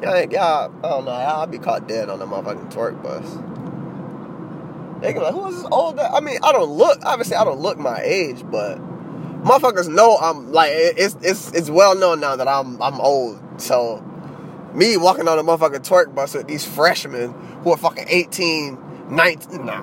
Y'all, 0.02 0.20
y'all 0.30 0.72
I 0.84 0.88
don't 0.88 1.04
know, 1.04 1.10
I'll 1.10 1.46
be 1.48 1.58
caught 1.58 1.88
dead 1.88 2.08
on 2.08 2.20
the 2.20 2.26
motherfucking 2.26 2.72
twerk 2.72 3.02
bus. 3.02 3.24
They 5.00 5.12
can 5.12 5.20
be 5.20 5.24
like, 5.24 5.34
who 5.34 5.48
is 5.48 5.56
this 5.56 5.66
old? 5.72 5.96
guy?" 5.96 6.08
I 6.08 6.20
mean, 6.20 6.38
I 6.44 6.52
don't 6.52 6.70
look. 6.70 7.04
Obviously, 7.04 7.34
I 7.34 7.44
don't 7.44 7.60
look 7.60 7.76
my 7.78 8.00
age, 8.02 8.44
but 8.50 8.78
motherfuckers 9.42 9.88
know 9.88 10.16
I'm 10.16 10.52
like 10.52 10.70
it's 10.72 11.16
it's 11.22 11.50
it's 11.52 11.70
well 11.70 11.96
known 11.96 12.20
now 12.20 12.36
that 12.36 12.46
I'm 12.46 12.80
I'm 12.80 13.00
old. 13.00 13.40
So 13.60 14.04
me 14.74 14.96
walking 14.96 15.28
on 15.28 15.38
a 15.38 15.42
motherfucking 15.42 15.86
twerk 15.86 16.14
bus 16.14 16.34
with 16.34 16.46
these 16.48 16.64
freshmen 16.64 17.32
who 17.62 17.72
are 17.72 17.76
fucking 17.76 18.06
18, 18.08 18.78
19, 19.14 19.66
nah, 19.66 19.80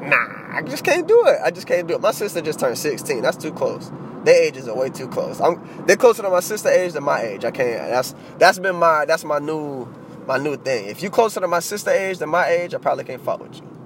nah, 0.00 0.56
I 0.56 0.62
just 0.62 0.84
can't 0.84 1.06
do 1.06 1.24
it. 1.26 1.38
I 1.44 1.50
just 1.50 1.66
can't 1.66 1.86
do 1.86 1.94
it. 1.94 2.00
My 2.00 2.10
sister 2.10 2.40
just 2.40 2.60
turned 2.60 2.78
16. 2.78 3.22
That's 3.22 3.36
too 3.36 3.52
close. 3.52 3.90
Their 4.24 4.42
ages 4.42 4.68
are 4.68 4.76
way 4.76 4.90
too 4.90 5.08
close. 5.08 5.40
I'm 5.40 5.86
they're 5.86 5.96
closer 5.96 6.22
to 6.22 6.30
my 6.30 6.40
sister 6.40 6.68
age 6.68 6.92
than 6.92 7.04
my 7.04 7.22
age. 7.22 7.44
I 7.44 7.50
can't. 7.52 7.88
That's 7.88 8.14
that's 8.38 8.58
been 8.58 8.76
my 8.76 9.04
that's 9.04 9.24
my 9.24 9.38
new 9.38 9.86
my 10.26 10.38
new 10.38 10.56
thing. 10.56 10.88
If 10.88 11.02
you 11.02 11.08
closer 11.08 11.40
to 11.40 11.46
my 11.46 11.60
sister 11.60 11.90
age 11.90 12.18
than 12.18 12.28
my 12.28 12.46
age, 12.48 12.74
I 12.74 12.78
probably 12.78 13.04
can't 13.04 13.22
fuck 13.22 13.40
with 13.40 13.56
you 13.56 13.78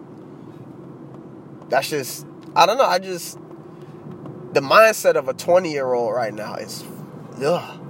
that's 1.72 1.88
just 1.88 2.26
I 2.54 2.66
don't 2.66 2.76
know. 2.76 2.84
I 2.84 2.98
just 2.98 3.38
the 4.52 4.60
mindset 4.60 5.14
of 5.14 5.28
a 5.28 5.32
20 5.32 5.72
year 5.72 5.94
old 5.94 6.14
right 6.14 6.32
now 6.32 6.54
is 6.56 6.84
ugh. 7.42 7.80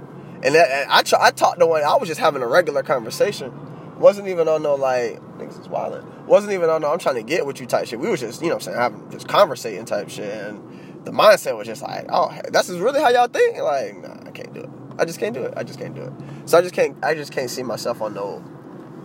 And, 0.43 0.55
and 0.55 0.91
I 0.91 1.03
I 1.19 1.31
talked 1.31 1.59
to 1.59 1.65
one. 1.65 1.83
I 1.83 1.95
was 1.95 2.09
just 2.09 2.19
having 2.19 2.41
a 2.41 2.47
regular 2.47 2.83
conversation. 2.83 3.51
Wasn't 3.97 4.27
even 4.27 4.47
on 4.49 4.61
no 4.61 4.75
like 4.75 5.21
niggas 5.37 5.61
is 5.61 5.67
wildin'. 5.67 6.25
Wasn't 6.25 6.51
even 6.51 6.69
on 6.69 6.81
no 6.81 6.91
I'm 6.91 6.99
trying 6.99 7.15
to 7.15 7.23
get 7.23 7.45
with 7.45 7.61
you 7.61 7.65
type 7.65 7.87
shit. 7.87 7.99
We 7.99 8.09
was 8.09 8.19
just 8.19 8.41
you 8.41 8.49
know 8.49 8.55
what 8.55 8.67
I'm 8.67 8.73
saying 8.73 8.77
having 8.77 9.11
just 9.11 9.27
conversating 9.27 9.85
type 9.85 10.09
shit. 10.09 10.25
And 10.25 11.05
the 11.05 11.11
mindset 11.11 11.57
was 11.57 11.67
just 11.67 11.81
like 11.81 12.07
oh 12.09 12.37
that's 12.51 12.69
really 12.69 12.99
how 12.99 13.09
y'all 13.09 13.27
think. 13.27 13.57
Like 13.57 13.97
nah 14.01 14.27
I 14.27 14.31
can't 14.31 14.53
do 14.53 14.61
it. 14.61 14.69
I 14.99 15.05
just 15.05 15.19
can't 15.19 15.33
do 15.33 15.43
it. 15.43 15.53
I 15.55 15.63
just 15.63 15.79
can't 15.79 15.95
do 15.95 16.01
it. 16.01 16.13
So 16.45 16.57
I 16.57 16.61
just 16.61 16.73
can't 16.73 16.97
I 17.03 17.15
just 17.15 17.31
can't 17.31 17.49
see 17.49 17.63
myself 17.63 18.01
on 18.01 18.13
no 18.13 18.43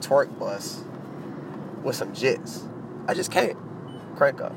twerk 0.00 0.36
bus 0.38 0.82
with 1.84 1.94
some 1.94 2.12
jits. 2.12 2.68
I 3.06 3.14
just 3.14 3.30
can't. 3.30 3.56
Crank 4.16 4.40
up. 4.40 4.52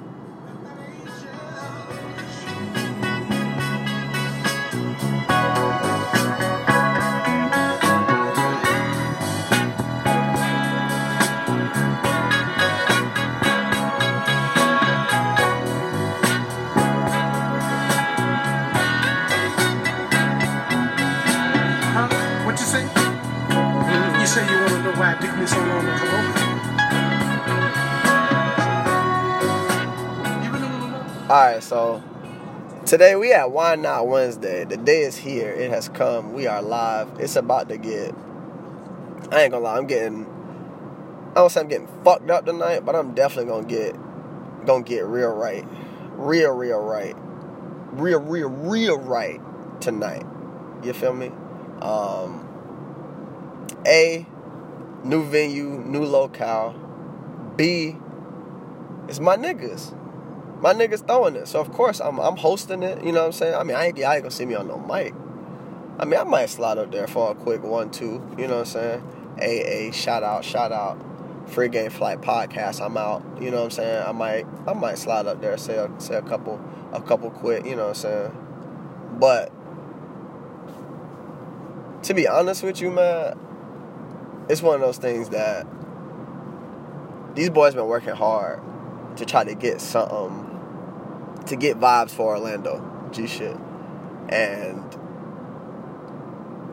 Today 32.92 33.16
we 33.16 33.32
at 33.32 33.52
Wine 33.52 33.84
Not 33.84 34.10
Wednesday. 34.10 34.66
The 34.66 34.76
day 34.76 35.04
is 35.04 35.16
here. 35.16 35.50
It 35.50 35.70
has 35.72 35.88
come. 35.88 36.34
We 36.34 36.46
are 36.46 36.62
live. 36.62 37.08
It's 37.22 37.38
about 37.38 37.70
to 37.70 37.78
get. 37.78 38.14
I 39.32 39.44
ain't 39.44 39.54
gonna 39.54 39.60
lie. 39.60 39.78
I'm 39.78 39.88
getting. 39.88 40.26
I 41.30 41.36
don't 41.36 41.50
say 41.50 41.62
I'm 41.62 41.70
getting 41.70 41.88
fucked 42.04 42.30
up 42.30 42.46
tonight, 42.46 42.82
but 42.86 42.94
I'm 42.94 43.14
definitely 43.14 43.50
gonna 43.50 43.66
get, 43.66 43.96
gonna 44.66 44.84
get 44.84 45.06
real 45.06 45.34
right, 45.34 45.66
real, 46.18 46.52
real 46.52 46.82
right, 46.82 47.16
real, 47.94 48.20
real, 48.20 48.50
real 48.50 49.00
right 49.00 49.40
tonight. 49.80 50.26
You 50.84 50.92
feel 50.92 51.14
me? 51.14 51.32
Um. 51.82 52.46
A, 53.88 54.28
new 55.06 55.24
venue, 55.24 55.80
new 55.80 56.04
locale. 56.04 56.76
B, 57.56 57.96
it's 59.08 59.22
my 59.22 59.38
niggas 59.38 59.96
my 60.62 60.74
niggas 60.74 61.06
throwing 61.06 61.36
it. 61.36 61.48
So 61.48 61.60
of 61.60 61.72
course 61.72 62.00
I'm 62.00 62.20
I'm 62.20 62.38
hosting 62.38 62.84
it. 62.84 63.04
You 63.04 63.12
know 63.12 63.22
what 63.22 63.26
I'm 63.28 63.32
saying? 63.32 63.56
I 63.56 63.64
mean 63.64 63.76
I 63.76 63.88
ain't, 63.88 63.98
y'all 63.98 64.12
ain't 64.12 64.24
gonna 64.24 64.32
see 64.32 64.46
me 64.46 64.56
on 64.56 64.68
no 64.68 64.78
mic. 64.78 65.14
I 66.00 66.06
mean 66.06 66.20
I 66.20 66.24
might 66.24 66.50
slide 66.50 66.78
up 66.78 66.92
there 66.92 67.08
for 67.08 67.32
a 67.32 67.36
quick 67.36 67.64
one 67.64 67.90
two. 67.90 68.22
You 68.38 68.48
know 68.48 68.60
what 68.60 68.76
I'm 68.76 69.02
saying? 69.38 69.90
AA 69.90 69.92
shout 69.92 70.24
out 70.24 70.46
shout 70.46 70.72
out. 70.72 71.04
Free 71.50 71.68
Game 71.68 71.90
Flight 71.90 72.22
podcast. 72.22 72.80
I'm 72.80 72.96
out. 72.96 73.24
You 73.42 73.50
know 73.50 73.58
what 73.58 73.64
I'm 73.66 73.72
saying? 73.72 74.08
I 74.08 74.12
might 74.12 74.46
I 74.68 74.74
might 74.74 74.98
slide 75.00 75.26
up 75.26 75.42
there 75.42 75.58
say 75.58 75.76
a, 75.76 75.90
say 76.00 76.16
a 76.16 76.22
couple 76.22 76.62
a 76.94 77.02
couple 77.02 77.32
quick. 77.32 77.66
You 77.66 77.76
know 77.76 77.88
what 77.88 78.06
I'm 78.06 78.32
saying? 78.32 79.18
But 79.20 79.52
to 82.04 82.14
be 82.14 82.28
honest 82.28 82.64
with 82.64 82.82
you, 82.82 82.92
man, 82.92 83.38
it's 84.48 84.62
one 84.62 84.76
of 84.76 84.82
those 84.82 84.98
things 84.98 85.30
that 85.30 85.66
these 87.36 87.50
boys 87.50 87.74
been 87.74 87.88
working 87.88 88.14
hard 88.14 88.62
to 89.18 89.26
try 89.26 89.44
to 89.44 89.56
get 89.56 89.82
something 89.82 90.51
to 91.48 91.56
get 91.56 91.80
vibes 91.80 92.12
for 92.12 92.36
Orlando 92.36 93.10
G 93.12 93.28
shit 93.28 93.58
and 94.30 94.96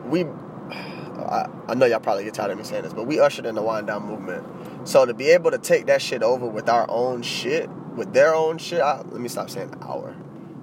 we 0.09 0.23
I, 1.19 1.49
I 1.67 1.73
know 1.75 1.85
y'all 1.85 1.99
probably 1.99 2.23
get 2.23 2.33
tired 2.33 2.51
of 2.51 2.57
me 2.57 2.63
saying 2.63 2.83
this, 2.83 2.93
but 2.93 3.05
we 3.05 3.19
ushered 3.19 3.45
in 3.45 3.55
the 3.55 3.61
wind 3.61 3.87
down 3.87 4.03
movement. 4.03 4.45
So 4.87 5.05
to 5.05 5.13
be 5.13 5.29
able 5.29 5.51
to 5.51 5.57
take 5.57 5.87
that 5.87 6.01
shit 6.01 6.23
over 6.23 6.47
with 6.47 6.69
our 6.69 6.89
own 6.89 7.21
shit, 7.21 7.69
with 7.95 8.13
their 8.13 8.33
own 8.33 8.57
shit, 8.57 8.79
I, 8.79 9.01
let 9.01 9.19
me 9.19 9.27
stop 9.27 9.49
saying 9.49 9.75
our. 9.81 10.15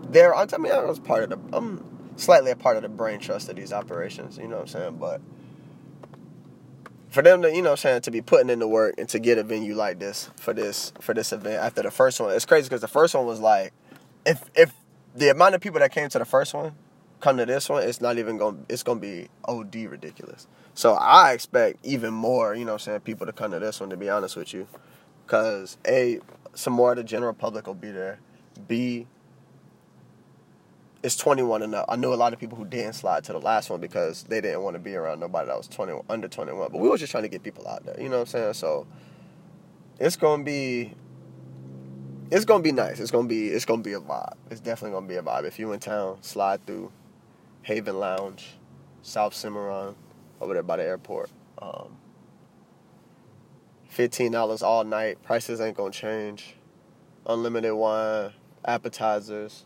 Their, 0.08 0.34
I 0.34 0.46
mean, 0.58 0.72
I 0.72 0.82
was 0.84 0.98
part 0.98 1.24
of 1.24 1.30
the, 1.30 1.56
I'm 1.56 1.84
slightly 2.16 2.50
a 2.50 2.56
part 2.56 2.76
of 2.76 2.82
the 2.82 2.88
brain 2.88 3.20
trust 3.20 3.48
of 3.48 3.56
these 3.56 3.72
operations. 3.72 4.38
You 4.38 4.48
know 4.48 4.56
what 4.56 4.62
I'm 4.62 4.68
saying? 4.68 4.96
But 4.96 5.20
for 7.08 7.22
them 7.22 7.42
to, 7.42 7.54
you 7.54 7.62
know 7.62 7.70
what 7.70 7.84
I'm 7.84 7.90
saying, 7.90 8.00
to 8.02 8.10
be 8.10 8.22
putting 8.22 8.48
in 8.48 8.58
the 8.58 8.68
work 8.68 8.94
and 8.98 9.08
to 9.10 9.18
get 9.18 9.38
a 9.38 9.42
venue 9.42 9.74
like 9.74 9.98
this 9.98 10.30
for 10.36 10.54
this 10.54 10.92
for 11.00 11.12
this 11.12 11.32
event 11.32 11.62
after 11.62 11.82
the 11.82 11.90
first 11.90 12.18
one, 12.20 12.34
it's 12.34 12.46
crazy 12.46 12.68
because 12.68 12.80
the 12.80 12.88
first 12.88 13.14
one 13.14 13.26
was 13.26 13.40
like, 13.40 13.72
if 14.26 14.50
if 14.54 14.74
the 15.14 15.30
amount 15.30 15.54
of 15.54 15.60
people 15.60 15.80
that 15.80 15.92
came 15.92 16.08
to 16.10 16.18
the 16.18 16.24
first 16.24 16.52
one 16.52 16.74
come 17.20 17.38
to 17.38 17.46
this 17.46 17.68
one, 17.68 17.82
it's 17.82 18.00
not 18.00 18.18
even 18.18 18.36
going. 18.36 18.56
to 18.56 18.64
It's 18.68 18.82
gonna 18.82 19.00
be 19.00 19.28
od 19.44 19.74
ridiculous. 19.74 20.46
So 20.74 20.94
I 20.94 21.32
expect 21.32 21.78
even 21.84 22.12
more. 22.12 22.54
You 22.54 22.64
know, 22.64 22.72
what 22.72 22.82
I'm 22.82 22.84
saying 22.84 23.00
people 23.00 23.26
to 23.26 23.32
come 23.32 23.52
to 23.52 23.58
this 23.58 23.80
one. 23.80 23.90
To 23.90 23.96
be 23.96 24.10
honest 24.10 24.36
with 24.36 24.52
you, 24.52 24.66
because 25.24 25.78
a 25.86 26.20
some 26.54 26.72
more 26.74 26.92
of 26.92 26.96
the 26.98 27.04
general 27.04 27.32
public 27.32 27.66
will 27.66 27.74
be 27.74 27.90
there. 27.90 28.18
B 28.68 29.06
it's 31.06 31.16
21 31.16 31.62
and 31.62 31.74
up. 31.74 31.86
I 31.88 31.94
knew 31.94 32.12
a 32.12 32.16
lot 32.16 32.32
of 32.32 32.40
people 32.40 32.58
who 32.58 32.64
didn't 32.64 32.94
slide 32.94 33.22
to 33.24 33.32
the 33.32 33.38
last 33.38 33.70
one 33.70 33.80
because 33.80 34.24
they 34.24 34.40
didn't 34.40 34.62
want 34.62 34.74
to 34.74 34.80
be 34.80 34.96
around 34.96 35.20
nobody 35.20 35.46
that 35.46 35.56
was 35.56 35.68
20 35.68 36.00
under 36.08 36.26
21. 36.26 36.72
But 36.72 36.80
we 36.80 36.88
were 36.88 36.98
just 36.98 37.12
trying 37.12 37.22
to 37.22 37.28
get 37.28 37.44
people 37.44 37.68
out 37.68 37.86
there. 37.86 37.94
You 38.00 38.08
know 38.08 38.16
what 38.16 38.22
I'm 38.22 38.26
saying? 38.26 38.54
So 38.54 38.88
it's 40.00 40.16
gonna 40.16 40.42
be 40.42 40.94
it's 42.30 42.44
gonna 42.44 42.62
be 42.62 42.72
nice. 42.72 43.00
It's 43.00 43.10
gonna 43.10 43.28
be 43.28 43.48
it's 43.48 43.64
gonna 43.64 43.82
be 43.82 43.92
a 43.92 44.00
vibe. 44.00 44.34
It's 44.50 44.60
definitely 44.60 44.96
gonna 44.96 45.06
be 45.06 45.16
a 45.16 45.22
vibe. 45.22 45.44
If 45.44 45.58
you 45.58 45.72
in 45.72 45.80
town, 45.80 46.18
slide 46.22 46.64
through 46.66 46.92
Haven 47.62 47.98
Lounge, 47.98 48.56
South 49.02 49.34
Semoran, 49.34 49.94
over 50.40 50.54
there 50.54 50.62
by 50.62 50.76
the 50.76 50.84
airport. 50.84 51.30
Um, 51.60 51.96
Fifteen 53.88 54.32
dollars 54.32 54.62
all 54.62 54.84
night. 54.84 55.22
Prices 55.22 55.58
ain't 55.58 55.76
gonna 55.76 55.90
change. 55.90 56.56
Unlimited 57.24 57.72
wine, 57.72 58.32
appetizers, 58.64 59.64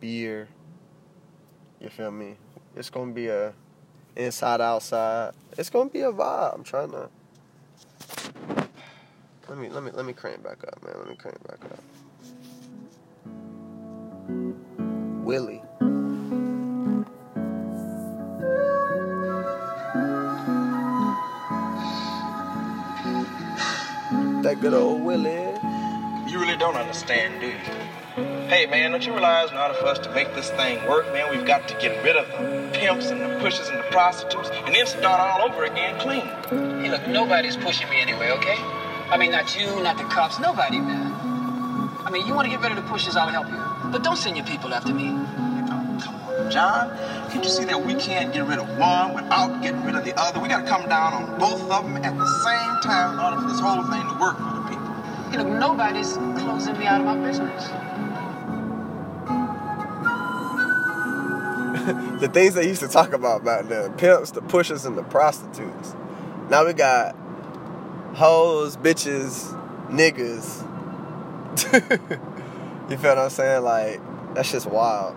beer. 0.00 0.48
You 1.78 1.90
feel 1.90 2.10
me? 2.10 2.36
It's 2.74 2.88
gonna 2.88 3.12
be 3.12 3.28
a 3.28 3.52
inside 4.16 4.62
outside. 4.62 5.34
It's 5.58 5.68
gonna 5.68 5.90
be 5.90 6.00
a 6.00 6.10
vibe. 6.10 6.54
I'm 6.54 6.64
trying 6.64 6.90
to. 6.92 7.10
Let 9.48 9.58
me 9.58 9.68
let 9.68 9.82
me 9.84 9.90
let 9.92 10.04
me 10.04 10.12
crank 10.12 10.42
back 10.42 10.64
up, 10.66 10.82
man. 10.82 10.94
Let 10.98 11.08
me 11.08 11.14
crank 11.14 11.38
back 11.46 11.64
up. 11.64 11.78
Willie. 15.24 15.62
That 24.42 24.60
good 24.60 24.74
old 24.74 25.02
Willie. 25.02 25.30
You 26.30 26.40
really 26.40 26.56
don't 26.56 26.76
understand, 26.76 27.40
do 27.40 27.46
you? 27.46 27.54
Hey, 28.48 28.66
man, 28.66 28.90
don't 28.90 29.04
you 29.06 29.12
realize 29.12 29.50
in 29.50 29.56
order 29.56 29.74
for 29.74 29.86
us 29.86 29.98
to 30.00 30.12
make 30.12 30.34
this 30.34 30.50
thing 30.50 30.84
work, 30.88 31.12
man, 31.12 31.30
we've 31.30 31.46
got 31.46 31.68
to 31.68 31.74
get 31.74 32.02
rid 32.02 32.16
of 32.16 32.26
the 32.28 32.70
pimps 32.78 33.10
and 33.10 33.20
the 33.20 33.38
pushers 33.40 33.68
and 33.68 33.78
the 33.78 33.84
prostitutes 33.90 34.50
and 34.50 34.74
then 34.74 34.86
start 34.86 35.20
all 35.20 35.48
over 35.48 35.64
again 35.64 35.98
clean. 36.00 36.26
Hey, 36.80 36.90
look, 36.90 37.06
nobody's 37.08 37.56
pushing 37.56 37.88
me 37.90 38.00
anyway, 38.00 38.30
okay? 38.30 38.75
I 39.08 39.16
mean, 39.16 39.30
not 39.30 39.56
you, 39.58 39.66
not 39.82 39.98
the 39.98 40.04
cops, 40.04 40.40
nobody, 40.40 40.80
man. 40.80 41.12
I 42.04 42.10
mean, 42.10 42.26
you 42.26 42.34
want 42.34 42.46
to 42.46 42.50
get 42.50 42.60
rid 42.60 42.76
of 42.76 42.76
the 42.76 42.90
pushers, 42.90 43.16
I'll 43.16 43.28
help 43.28 43.46
you. 43.48 43.90
But 43.90 44.02
don't 44.02 44.16
send 44.16 44.36
your 44.36 44.46
people 44.46 44.74
after 44.74 44.92
me. 44.92 45.10
Oh, 45.10 45.98
come 46.02 46.14
on, 46.16 46.50
John. 46.50 46.90
Can't 47.30 47.44
you 47.44 47.50
see 47.50 47.64
that 47.64 47.84
we 47.84 47.94
can't 47.94 48.32
get 48.32 48.46
rid 48.46 48.58
of 48.58 48.68
one 48.78 49.14
without 49.14 49.62
getting 49.62 49.84
rid 49.84 49.94
of 49.94 50.04
the 50.04 50.18
other? 50.20 50.40
We 50.40 50.48
got 50.48 50.62
to 50.62 50.68
come 50.68 50.88
down 50.88 51.12
on 51.12 51.38
both 51.38 51.62
of 51.70 51.84
them 51.84 51.96
at 51.98 52.16
the 52.16 52.26
same 52.44 52.80
time 52.82 53.14
in 53.14 53.20
order 53.24 53.40
for 53.40 53.48
this 53.48 53.60
whole 53.60 53.82
thing 53.84 54.02
to 54.08 54.18
work 54.20 54.36
for 54.38 54.54
the 54.54 54.62
people. 54.68 54.92
Hey, 55.30 55.38
look, 55.38 55.48
nobody's 55.48 56.12
closing 56.42 56.76
me 56.78 56.86
out 56.86 57.00
of 57.00 57.06
my 57.06 57.16
business. 57.24 57.68
the 62.20 62.28
things 62.28 62.54
they 62.54 62.66
used 62.66 62.80
to 62.80 62.88
talk 62.88 63.12
about 63.12 63.44
back 63.44 63.66
then 63.66 63.92
pimps, 63.94 64.32
the 64.32 64.42
pushers, 64.42 64.84
and 64.84 64.98
the 64.98 65.04
prostitutes. 65.04 65.94
Now 66.50 66.66
we 66.66 66.72
got 66.72 67.14
hoes, 68.16 68.76
bitches, 68.78 69.52
niggas. 69.90 70.62
you 72.90 72.96
feel 72.96 73.10
what 73.10 73.18
I'm 73.18 73.30
saying? 73.30 73.62
Like, 73.62 74.00
that's 74.34 74.50
just 74.50 74.66
wild. 74.66 75.14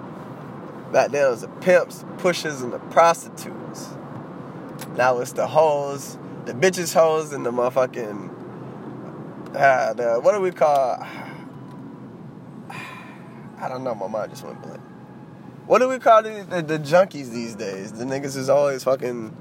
Back 0.91 1.12
then 1.12 1.25
it 1.25 1.29
was 1.29 1.41
the 1.41 1.47
pimps, 1.47 2.03
pushers, 2.17 2.62
and 2.62 2.73
the 2.73 2.79
prostitutes. 2.79 3.89
Now 4.97 5.19
it's 5.19 5.31
the 5.31 5.47
hoes, 5.47 6.17
the 6.45 6.53
bitches, 6.53 6.93
hoes, 6.93 7.31
and 7.31 7.45
the 7.45 7.51
motherfucking. 7.51 8.35
Uh, 9.55 9.93
the, 9.93 10.19
what 10.19 10.33
do 10.33 10.41
we 10.41 10.51
call. 10.51 10.97
I 12.69 13.67
don't 13.69 13.83
know, 13.85 13.95
my 13.95 14.07
mind 14.07 14.31
just 14.31 14.43
went 14.43 14.62
blank. 14.62 14.81
What 15.67 15.79
do 15.79 15.88
we 15.88 15.99
call 15.99 16.23
the, 16.23 16.45
the, 16.49 16.62
the 16.62 16.79
junkies 16.79 17.31
these 17.31 17.55
days? 17.55 17.93
The 17.93 18.03
niggas 18.03 18.35
is 18.35 18.49
always 18.49 18.83
fucking 18.83 19.35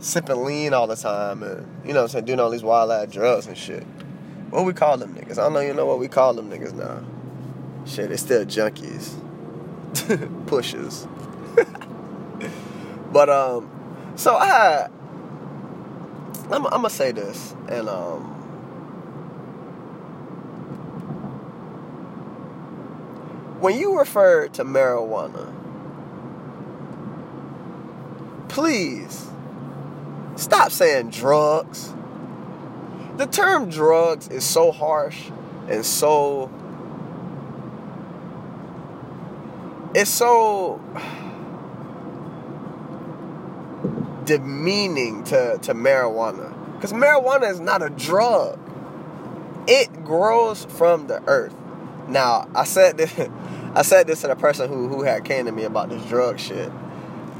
sipping 0.00 0.44
lean 0.44 0.74
all 0.74 0.86
the 0.86 0.96
time 0.96 1.42
and, 1.42 1.66
you 1.86 1.94
know 1.94 2.02
I'm 2.02 2.08
saying, 2.08 2.24
doing 2.24 2.40
all 2.40 2.50
these 2.50 2.62
wild 2.62 2.90
ass 2.90 3.10
drugs 3.10 3.46
and 3.46 3.56
shit. 3.56 3.84
What 4.50 4.64
we 4.64 4.72
call 4.72 4.96
them 4.96 5.14
niggas? 5.14 5.38
I 5.38 5.48
don't 5.52 5.62
even 5.62 5.76
know 5.76 5.86
what 5.86 5.98
we 5.98 6.08
call 6.08 6.34
them 6.34 6.50
niggas 6.50 6.74
now. 6.74 7.02
Shit, 7.86 8.12
it's 8.12 8.22
still 8.22 8.44
junkies. 8.44 9.14
Pushers. 10.46 11.06
but, 13.12 13.28
um, 13.28 13.70
so 14.16 14.34
I 14.34 14.88
I'm, 16.50 16.66
I'm 16.66 16.72
gonna 16.72 16.90
say 16.90 17.10
this, 17.10 17.54
and, 17.68 17.88
um, 17.88 18.20
when 23.60 23.78
you 23.78 23.98
refer 23.98 24.48
to 24.48 24.64
marijuana, 24.64 25.50
please 28.48 29.26
stop 30.36 30.72
saying 30.72 31.10
drugs. 31.10 31.92
The 33.16 33.26
term 33.26 33.70
drugs 33.70 34.28
is 34.28 34.44
so 34.44 34.72
harsh 34.72 35.30
and 35.68 35.84
so 35.86 36.50
it's 39.94 40.10
so 40.10 40.80
demeaning 44.24 45.22
to, 45.24 45.58
to 45.62 45.74
marijuana. 45.74 46.52
Because 46.74 46.92
marijuana 46.92 47.50
is 47.50 47.60
not 47.60 47.82
a 47.82 47.90
drug. 47.90 48.58
It 49.66 50.04
grows 50.04 50.64
from 50.64 51.06
the 51.06 51.22
earth. 51.26 51.54
Now, 52.08 52.48
I 52.54 52.64
said 52.64 52.98
this 52.98 53.12
I 53.76 53.82
said 53.82 54.06
this 54.06 54.20
to 54.20 54.28
the 54.28 54.36
person 54.36 54.68
who 54.68 54.88
who 54.88 55.02
had 55.02 55.24
came 55.24 55.46
to 55.46 55.52
me 55.52 55.64
about 55.64 55.88
this 55.88 56.04
drug 56.06 56.38
shit. 56.38 56.70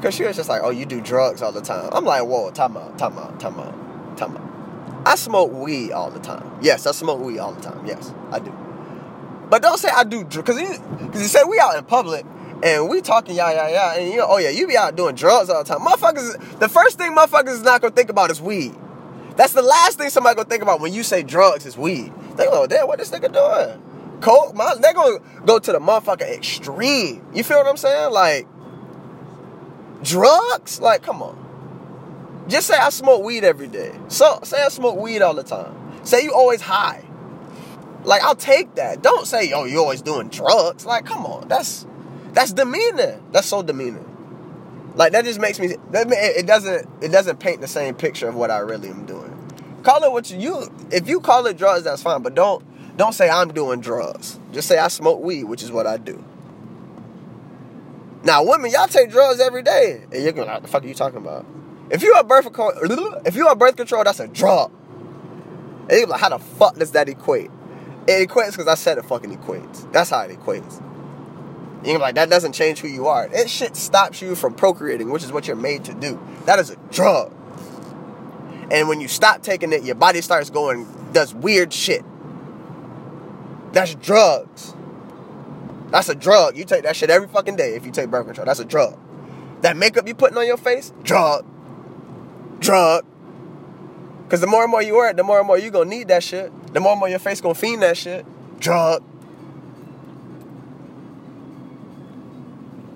Cause 0.04 0.14
she 0.14 0.24
was 0.24 0.36
just 0.36 0.50
like, 0.50 0.60
oh, 0.62 0.68
you 0.68 0.84
do 0.84 1.00
drugs 1.00 1.40
all 1.40 1.50
the 1.50 1.62
time. 1.62 1.88
I'm 1.90 2.04
like, 2.04 2.26
whoa, 2.26 2.50
time 2.50 2.76
out, 2.76 2.98
time 2.98 3.16
out, 3.16 3.40
time 3.40 3.58
out, 3.58 4.18
time 4.18 4.36
out. 4.36 5.06
I 5.06 5.14
smoke 5.14 5.50
weed 5.50 5.92
all 5.92 6.10
the 6.10 6.20
time. 6.20 6.58
Yes, 6.60 6.86
I 6.86 6.92
smoke 6.92 7.22
weed 7.22 7.38
all 7.38 7.54
the 7.54 7.62
time. 7.62 7.86
Yes, 7.86 8.12
I 8.30 8.38
do. 8.38 8.54
But 9.48 9.62
don't 9.62 9.78
say 9.78 9.88
I 9.88 10.04
do 10.04 10.22
drugs, 10.22 10.46
cause 10.46 10.60
you, 10.60 10.66
cause 11.10 11.22
you 11.22 11.28
say 11.28 11.42
we 11.48 11.58
out 11.58 11.78
in 11.78 11.84
public 11.84 12.26
and 12.62 12.90
we 12.90 13.00
talking 13.00 13.34
yeah 13.34 13.50
yeah 13.50 13.68
yeah, 13.68 13.94
and 13.94 14.10
you 14.10 14.18
know, 14.18 14.26
oh 14.28 14.36
yeah, 14.36 14.50
you 14.50 14.66
be 14.66 14.76
out 14.76 14.94
doing 14.94 15.14
drugs 15.14 15.48
all 15.48 15.64
the 15.64 15.74
time. 15.74 15.80
Motherfuckers, 15.80 16.58
the 16.58 16.68
first 16.68 16.98
thing 16.98 17.16
motherfuckers 17.16 17.54
is 17.54 17.62
not 17.62 17.80
gonna 17.80 17.94
think 17.94 18.10
about 18.10 18.30
is 18.30 18.42
weed. 18.42 18.74
That's 19.36 19.54
the 19.54 19.62
last 19.62 19.96
thing 19.96 20.10
somebody 20.10 20.36
gonna 20.36 20.50
think 20.50 20.62
about 20.62 20.80
when 20.80 20.92
you 20.92 21.02
say 21.02 21.22
drugs 21.22 21.64
is 21.64 21.78
weed. 21.78 22.12
They 22.36 22.44
go, 22.44 22.66
damn, 22.66 22.88
what 22.88 22.98
this 22.98 23.10
nigga 23.10 23.32
doing? 23.32 24.20
Coke, 24.20 24.54
my, 24.54 24.74
they're 24.82 24.92
gonna 24.92 25.20
go 25.46 25.58
to 25.58 25.72
the 25.72 25.78
motherfucker 25.78 26.30
extreme. 26.30 27.24
You 27.32 27.42
feel 27.42 27.56
what 27.56 27.66
I'm 27.66 27.78
saying? 27.78 28.12
Like 28.12 28.46
drugs? 30.04 30.80
Like, 30.80 31.02
come 31.02 31.22
on. 31.22 31.40
Just 32.48 32.66
say 32.66 32.74
I 32.74 32.90
smoke 32.90 33.24
weed 33.24 33.42
every 33.42 33.68
day. 33.68 33.92
So 34.08 34.38
say 34.42 34.62
I 34.62 34.68
smoke 34.68 34.98
weed 34.98 35.22
all 35.22 35.34
the 35.34 35.42
time. 35.42 35.74
Say 36.04 36.22
you 36.22 36.34
always 36.34 36.60
high. 36.60 37.04
Like 38.04 38.22
I'll 38.22 38.36
take 38.36 38.74
that. 38.74 39.02
Don't 39.02 39.26
say, 39.26 39.52
oh, 39.52 39.64
you 39.64 39.80
always 39.80 40.02
doing 40.02 40.28
drugs. 40.28 40.84
Like, 40.84 41.06
come 41.06 41.24
on. 41.24 41.48
That's 41.48 41.86
that's 42.32 42.52
demeaning. 42.52 43.22
That's 43.32 43.46
so 43.46 43.62
demeaning. 43.62 44.10
Like 44.94 45.12
that 45.12 45.24
just 45.24 45.40
makes 45.40 45.58
me 45.58 45.74
that 45.90 46.06
it 46.10 46.46
doesn't 46.46 46.88
it 47.02 47.08
doesn't 47.08 47.40
paint 47.40 47.62
the 47.62 47.68
same 47.68 47.94
picture 47.94 48.28
of 48.28 48.34
what 48.34 48.50
I 48.50 48.58
really 48.58 48.90
am 48.90 49.06
doing. 49.06 49.30
Call 49.82 50.04
it 50.04 50.12
what 50.12 50.30
you, 50.30 50.38
you 50.38 50.72
if 50.90 51.08
you 51.08 51.20
call 51.20 51.46
it 51.46 51.56
drugs, 51.56 51.84
that's 51.84 52.02
fine. 52.02 52.22
But 52.22 52.34
don't 52.34 52.62
don't 52.96 53.14
say 53.14 53.30
I'm 53.30 53.52
doing 53.52 53.80
drugs. 53.80 54.38
Just 54.52 54.68
say 54.68 54.78
I 54.78 54.88
smoke 54.88 55.20
weed, 55.20 55.44
which 55.44 55.62
is 55.62 55.72
what 55.72 55.86
I 55.86 55.96
do. 55.96 56.22
Now, 58.24 58.42
women, 58.42 58.70
y'all 58.70 58.88
take 58.88 59.10
drugs 59.10 59.38
every 59.38 59.62
day, 59.62 60.04
and 60.10 60.22
you're 60.22 60.32
gonna 60.32 60.52
"What 60.52 60.62
the 60.62 60.68
fuck 60.68 60.82
are 60.82 60.86
you 60.86 60.94
talking 60.94 61.18
about?" 61.18 61.44
If 61.90 62.02
you 62.02 62.14
are 62.14 62.24
birth 62.24 62.44
control, 62.44 62.72
if 63.26 63.36
you 63.36 63.46
are 63.46 63.54
birth 63.54 63.76
control, 63.76 64.04
that's 64.04 64.20
a 64.20 64.26
drug. 64.26 64.72
And 65.88 65.98
you're 65.98 66.06
like, 66.06 66.20
how 66.20 66.30
the 66.30 66.38
fuck 66.38 66.76
does 66.76 66.92
that 66.92 67.08
equate? 67.08 67.50
It 68.06 68.28
equates 68.28 68.52
because 68.52 68.68
I 68.68 68.74
said 68.74 68.96
it 68.98 69.04
fucking 69.04 69.36
equates. 69.36 69.90
That's 69.92 70.10
how 70.10 70.20
it 70.22 70.30
equates. 70.38 70.82
You're 71.84 71.98
like, 71.98 72.14
that 72.14 72.30
doesn't 72.30 72.52
change 72.52 72.80
who 72.80 72.88
you 72.88 73.06
are. 73.06 73.28
It 73.30 73.50
shit 73.50 73.76
stops 73.76 74.22
you 74.22 74.34
from 74.34 74.54
procreating, 74.54 75.10
which 75.10 75.22
is 75.22 75.30
what 75.30 75.46
you're 75.46 75.56
made 75.56 75.84
to 75.84 75.94
do. 75.94 76.18
That 76.46 76.58
is 76.58 76.70
a 76.70 76.76
drug. 76.90 77.34
And 78.70 78.88
when 78.88 79.02
you 79.02 79.08
stop 79.08 79.42
taking 79.42 79.72
it, 79.74 79.84
your 79.84 79.94
body 79.94 80.22
starts 80.22 80.48
going, 80.48 80.86
does 81.12 81.34
weird 81.34 81.72
shit. 81.72 82.02
That's 83.72 83.94
drugs. 83.94 84.73
That's 85.94 86.08
a 86.08 86.14
drug. 86.16 86.56
You 86.56 86.64
take 86.64 86.82
that 86.82 86.96
shit 86.96 87.08
every 87.08 87.28
fucking 87.28 87.54
day 87.54 87.76
if 87.76 87.86
you 87.86 87.92
take 87.92 88.10
birth 88.10 88.26
control. 88.26 88.44
That's 88.44 88.58
a 88.58 88.64
drug. 88.64 88.98
That 89.60 89.76
makeup 89.76 90.08
you 90.08 90.16
putting 90.16 90.36
on 90.36 90.44
your 90.44 90.56
face, 90.56 90.92
drug. 91.04 91.46
Drug. 92.58 93.06
Cause 94.28 94.40
the 94.40 94.48
more 94.48 94.64
and 94.64 94.72
more 94.72 94.82
you 94.82 94.94
wear 94.94 95.10
it, 95.10 95.16
the 95.16 95.22
more 95.22 95.38
and 95.38 95.46
more 95.46 95.56
you 95.56 95.70
gonna 95.70 95.88
need 95.88 96.08
that 96.08 96.24
shit. 96.24 96.50
The 96.74 96.80
more 96.80 96.90
and 96.90 96.98
more 96.98 97.08
your 97.08 97.20
face 97.20 97.40
gonna 97.40 97.54
fiend 97.54 97.82
that 97.82 97.96
shit. 97.96 98.26
Drug. 98.58 99.04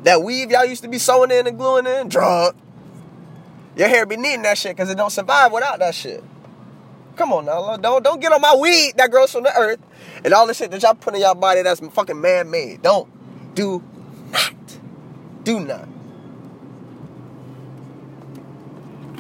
That 0.03 0.25
weave 0.25 0.51
y'all 0.51 0.65
used 0.65 0.83
to 0.83 0.89
be 0.89 0.99
sewing 0.99 1.31
in 1.31 1.47
and 1.47 1.57
gluing 1.57 1.87
in, 1.87 2.09
drug. 2.09 2.57
Your 3.77 3.87
hair 3.87 4.07
be 4.07 4.17
needing 4.17 4.43
that 4.43 4.59
shit 4.59 4.77
because 4.77 4.91
it 4.91 4.97
don't 4.97 5.13
survive 5.13 5.53
without 5.53 5.79
that 5.79 5.95
shit. 5.95 6.25
Come 7.19 7.33
on 7.33 7.47
now, 7.47 7.77
don't 7.77 8.05
don't 8.05 8.21
get 8.21 8.33
on 8.33 8.41
my 8.41 8.55
weed 8.55 8.93
that 8.97 9.11
grows 9.11 9.33
from 9.33 9.43
the 9.43 9.53
earth 9.59 9.81
and 10.25 10.33
all 10.33 10.47
the 10.47 10.55
shit 10.55 10.71
that 10.71 10.81
y'all 10.83 10.95
put 10.95 11.17
in 11.17 11.21
y'all 11.21 11.35
body 11.35 11.63
that's 11.63 11.81
fucking 11.81 12.21
man-made. 12.21 12.81
Don't 12.81 13.11
do 13.57 13.83
not. 14.31 14.79
Do 15.43 15.59
not. 15.59 15.89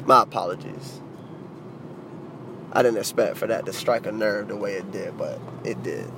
My 0.07 0.23
apologies. 0.23 1.01
I 2.73 2.83
didn't 2.83 2.99
expect 2.99 3.37
for 3.37 3.49
that 3.49 3.67
to 3.67 3.73
strike 3.73 4.07
a 4.07 4.13
nerve 4.13 4.47
the 4.47 4.57
way 4.57 4.75
it 4.75 4.93
did, 4.93 5.19
but 5.19 5.41
it 5.65 5.83
did. 5.83 6.09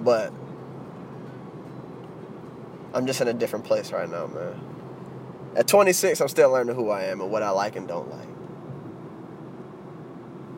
But 0.00 0.32
I'm 2.92 3.06
just 3.06 3.20
in 3.20 3.28
a 3.28 3.34
different 3.34 3.64
place 3.64 3.92
right 3.92 4.10
now, 4.10 4.26
man. 4.26 4.60
At 5.58 5.66
26, 5.66 6.20
I'm 6.20 6.28
still 6.28 6.52
learning 6.52 6.76
who 6.76 6.88
I 6.88 7.06
am 7.06 7.20
and 7.20 7.32
what 7.32 7.42
I 7.42 7.50
like 7.50 7.74
and 7.74 7.88
don't 7.88 8.08
like. 8.08 8.28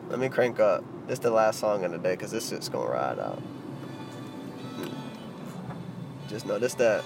Let 0.09 0.19
me 0.19 0.29
crank 0.29 0.59
up. 0.59 0.83
This 1.07 1.17
the 1.17 1.31
last 1.31 1.59
song 1.59 1.83
of 1.83 1.91
the 1.91 1.97
day 1.97 2.11
because 2.11 2.29
this 2.29 2.49
shit's 2.49 2.69
gonna 2.69 2.87
ride 2.87 3.17
out. 3.17 3.39
Hmm. 4.77 6.29
Just 6.29 6.45
notice 6.45 6.75
that. 6.75 7.03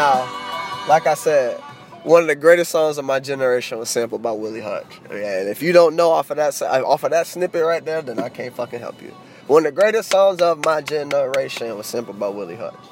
Now, 0.00 0.86
like 0.88 1.06
I 1.06 1.12
said, 1.12 1.60
one 2.04 2.22
of 2.22 2.28
the 2.28 2.34
greatest 2.34 2.70
songs 2.70 2.96
of 2.96 3.04
my 3.04 3.20
generation 3.20 3.78
was 3.78 3.90
sampled 3.90 4.22
by 4.22 4.32
Willie 4.32 4.62
Hutch. 4.62 4.98
Yeah, 5.10 5.40
and 5.40 5.48
if 5.50 5.60
you 5.60 5.74
don't 5.74 5.94
know 5.94 6.10
off 6.10 6.30
of 6.30 6.38
that 6.38 6.62
off 6.62 7.04
of 7.04 7.10
that 7.10 7.26
snippet 7.26 7.62
right 7.62 7.84
there, 7.84 8.00
then 8.00 8.18
I 8.18 8.30
can't 8.30 8.54
fucking 8.54 8.80
help 8.80 9.02
you. 9.02 9.10
One 9.46 9.66
of 9.66 9.74
the 9.74 9.78
greatest 9.78 10.10
songs 10.10 10.40
of 10.40 10.64
my 10.64 10.80
generation 10.80 11.76
was 11.76 11.86
sampled 11.86 12.18
by 12.18 12.28
Willie 12.28 12.56
Hutch. 12.56 12.82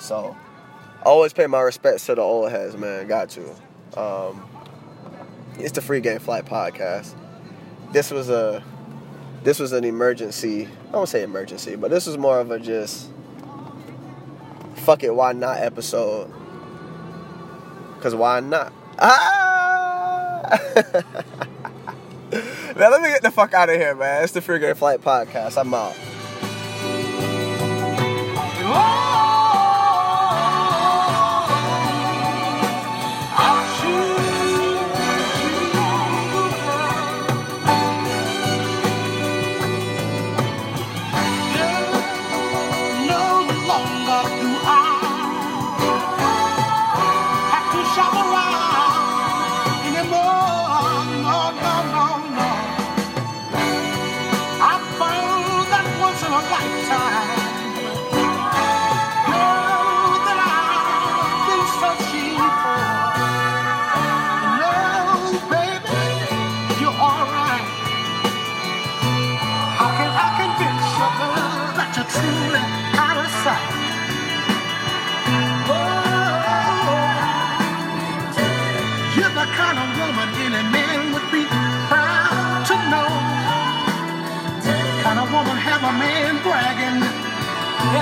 So, 0.00 0.36
always 1.04 1.32
pay 1.32 1.46
my 1.46 1.60
respects 1.60 2.06
to 2.06 2.16
the 2.16 2.22
old 2.22 2.50
heads, 2.50 2.76
man. 2.76 3.06
Got 3.06 3.30
to. 3.30 3.54
Um, 3.96 4.44
it's 5.60 5.70
the 5.70 5.80
Free 5.80 6.00
Game 6.00 6.18
Flight 6.18 6.44
podcast. 6.44 7.14
This 7.92 8.10
was 8.10 8.30
a 8.30 8.64
this 9.44 9.60
was 9.60 9.70
an 9.70 9.84
emergency. 9.84 10.66
I 10.88 10.90
don't 10.90 11.08
say 11.08 11.22
emergency, 11.22 11.76
but 11.76 11.92
this 11.92 12.08
was 12.08 12.18
more 12.18 12.40
of 12.40 12.50
a 12.50 12.58
just 12.58 13.13
fuck 14.74 15.02
it, 15.02 15.14
why 15.14 15.32
not 15.32 15.58
episode. 15.58 16.30
Cause 18.00 18.14
why 18.14 18.40
not? 18.40 18.72
Ah! 18.98 20.58
now 22.76 22.90
let 22.90 23.00
me 23.00 23.08
get 23.08 23.22
the 23.22 23.30
fuck 23.30 23.54
out 23.54 23.70
of 23.70 23.76
here, 23.76 23.94
man. 23.94 24.24
It's 24.24 24.32
the 24.32 24.40
Free 24.40 24.74
Flight 24.74 25.00
Podcast. 25.00 25.58
I'm 25.58 25.72
out. 25.72 25.96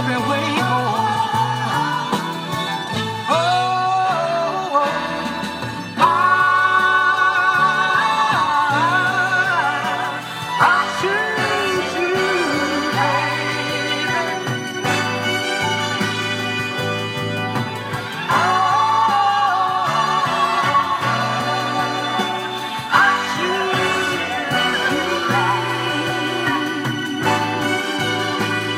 Kind 0.02 0.16
of 0.16 0.81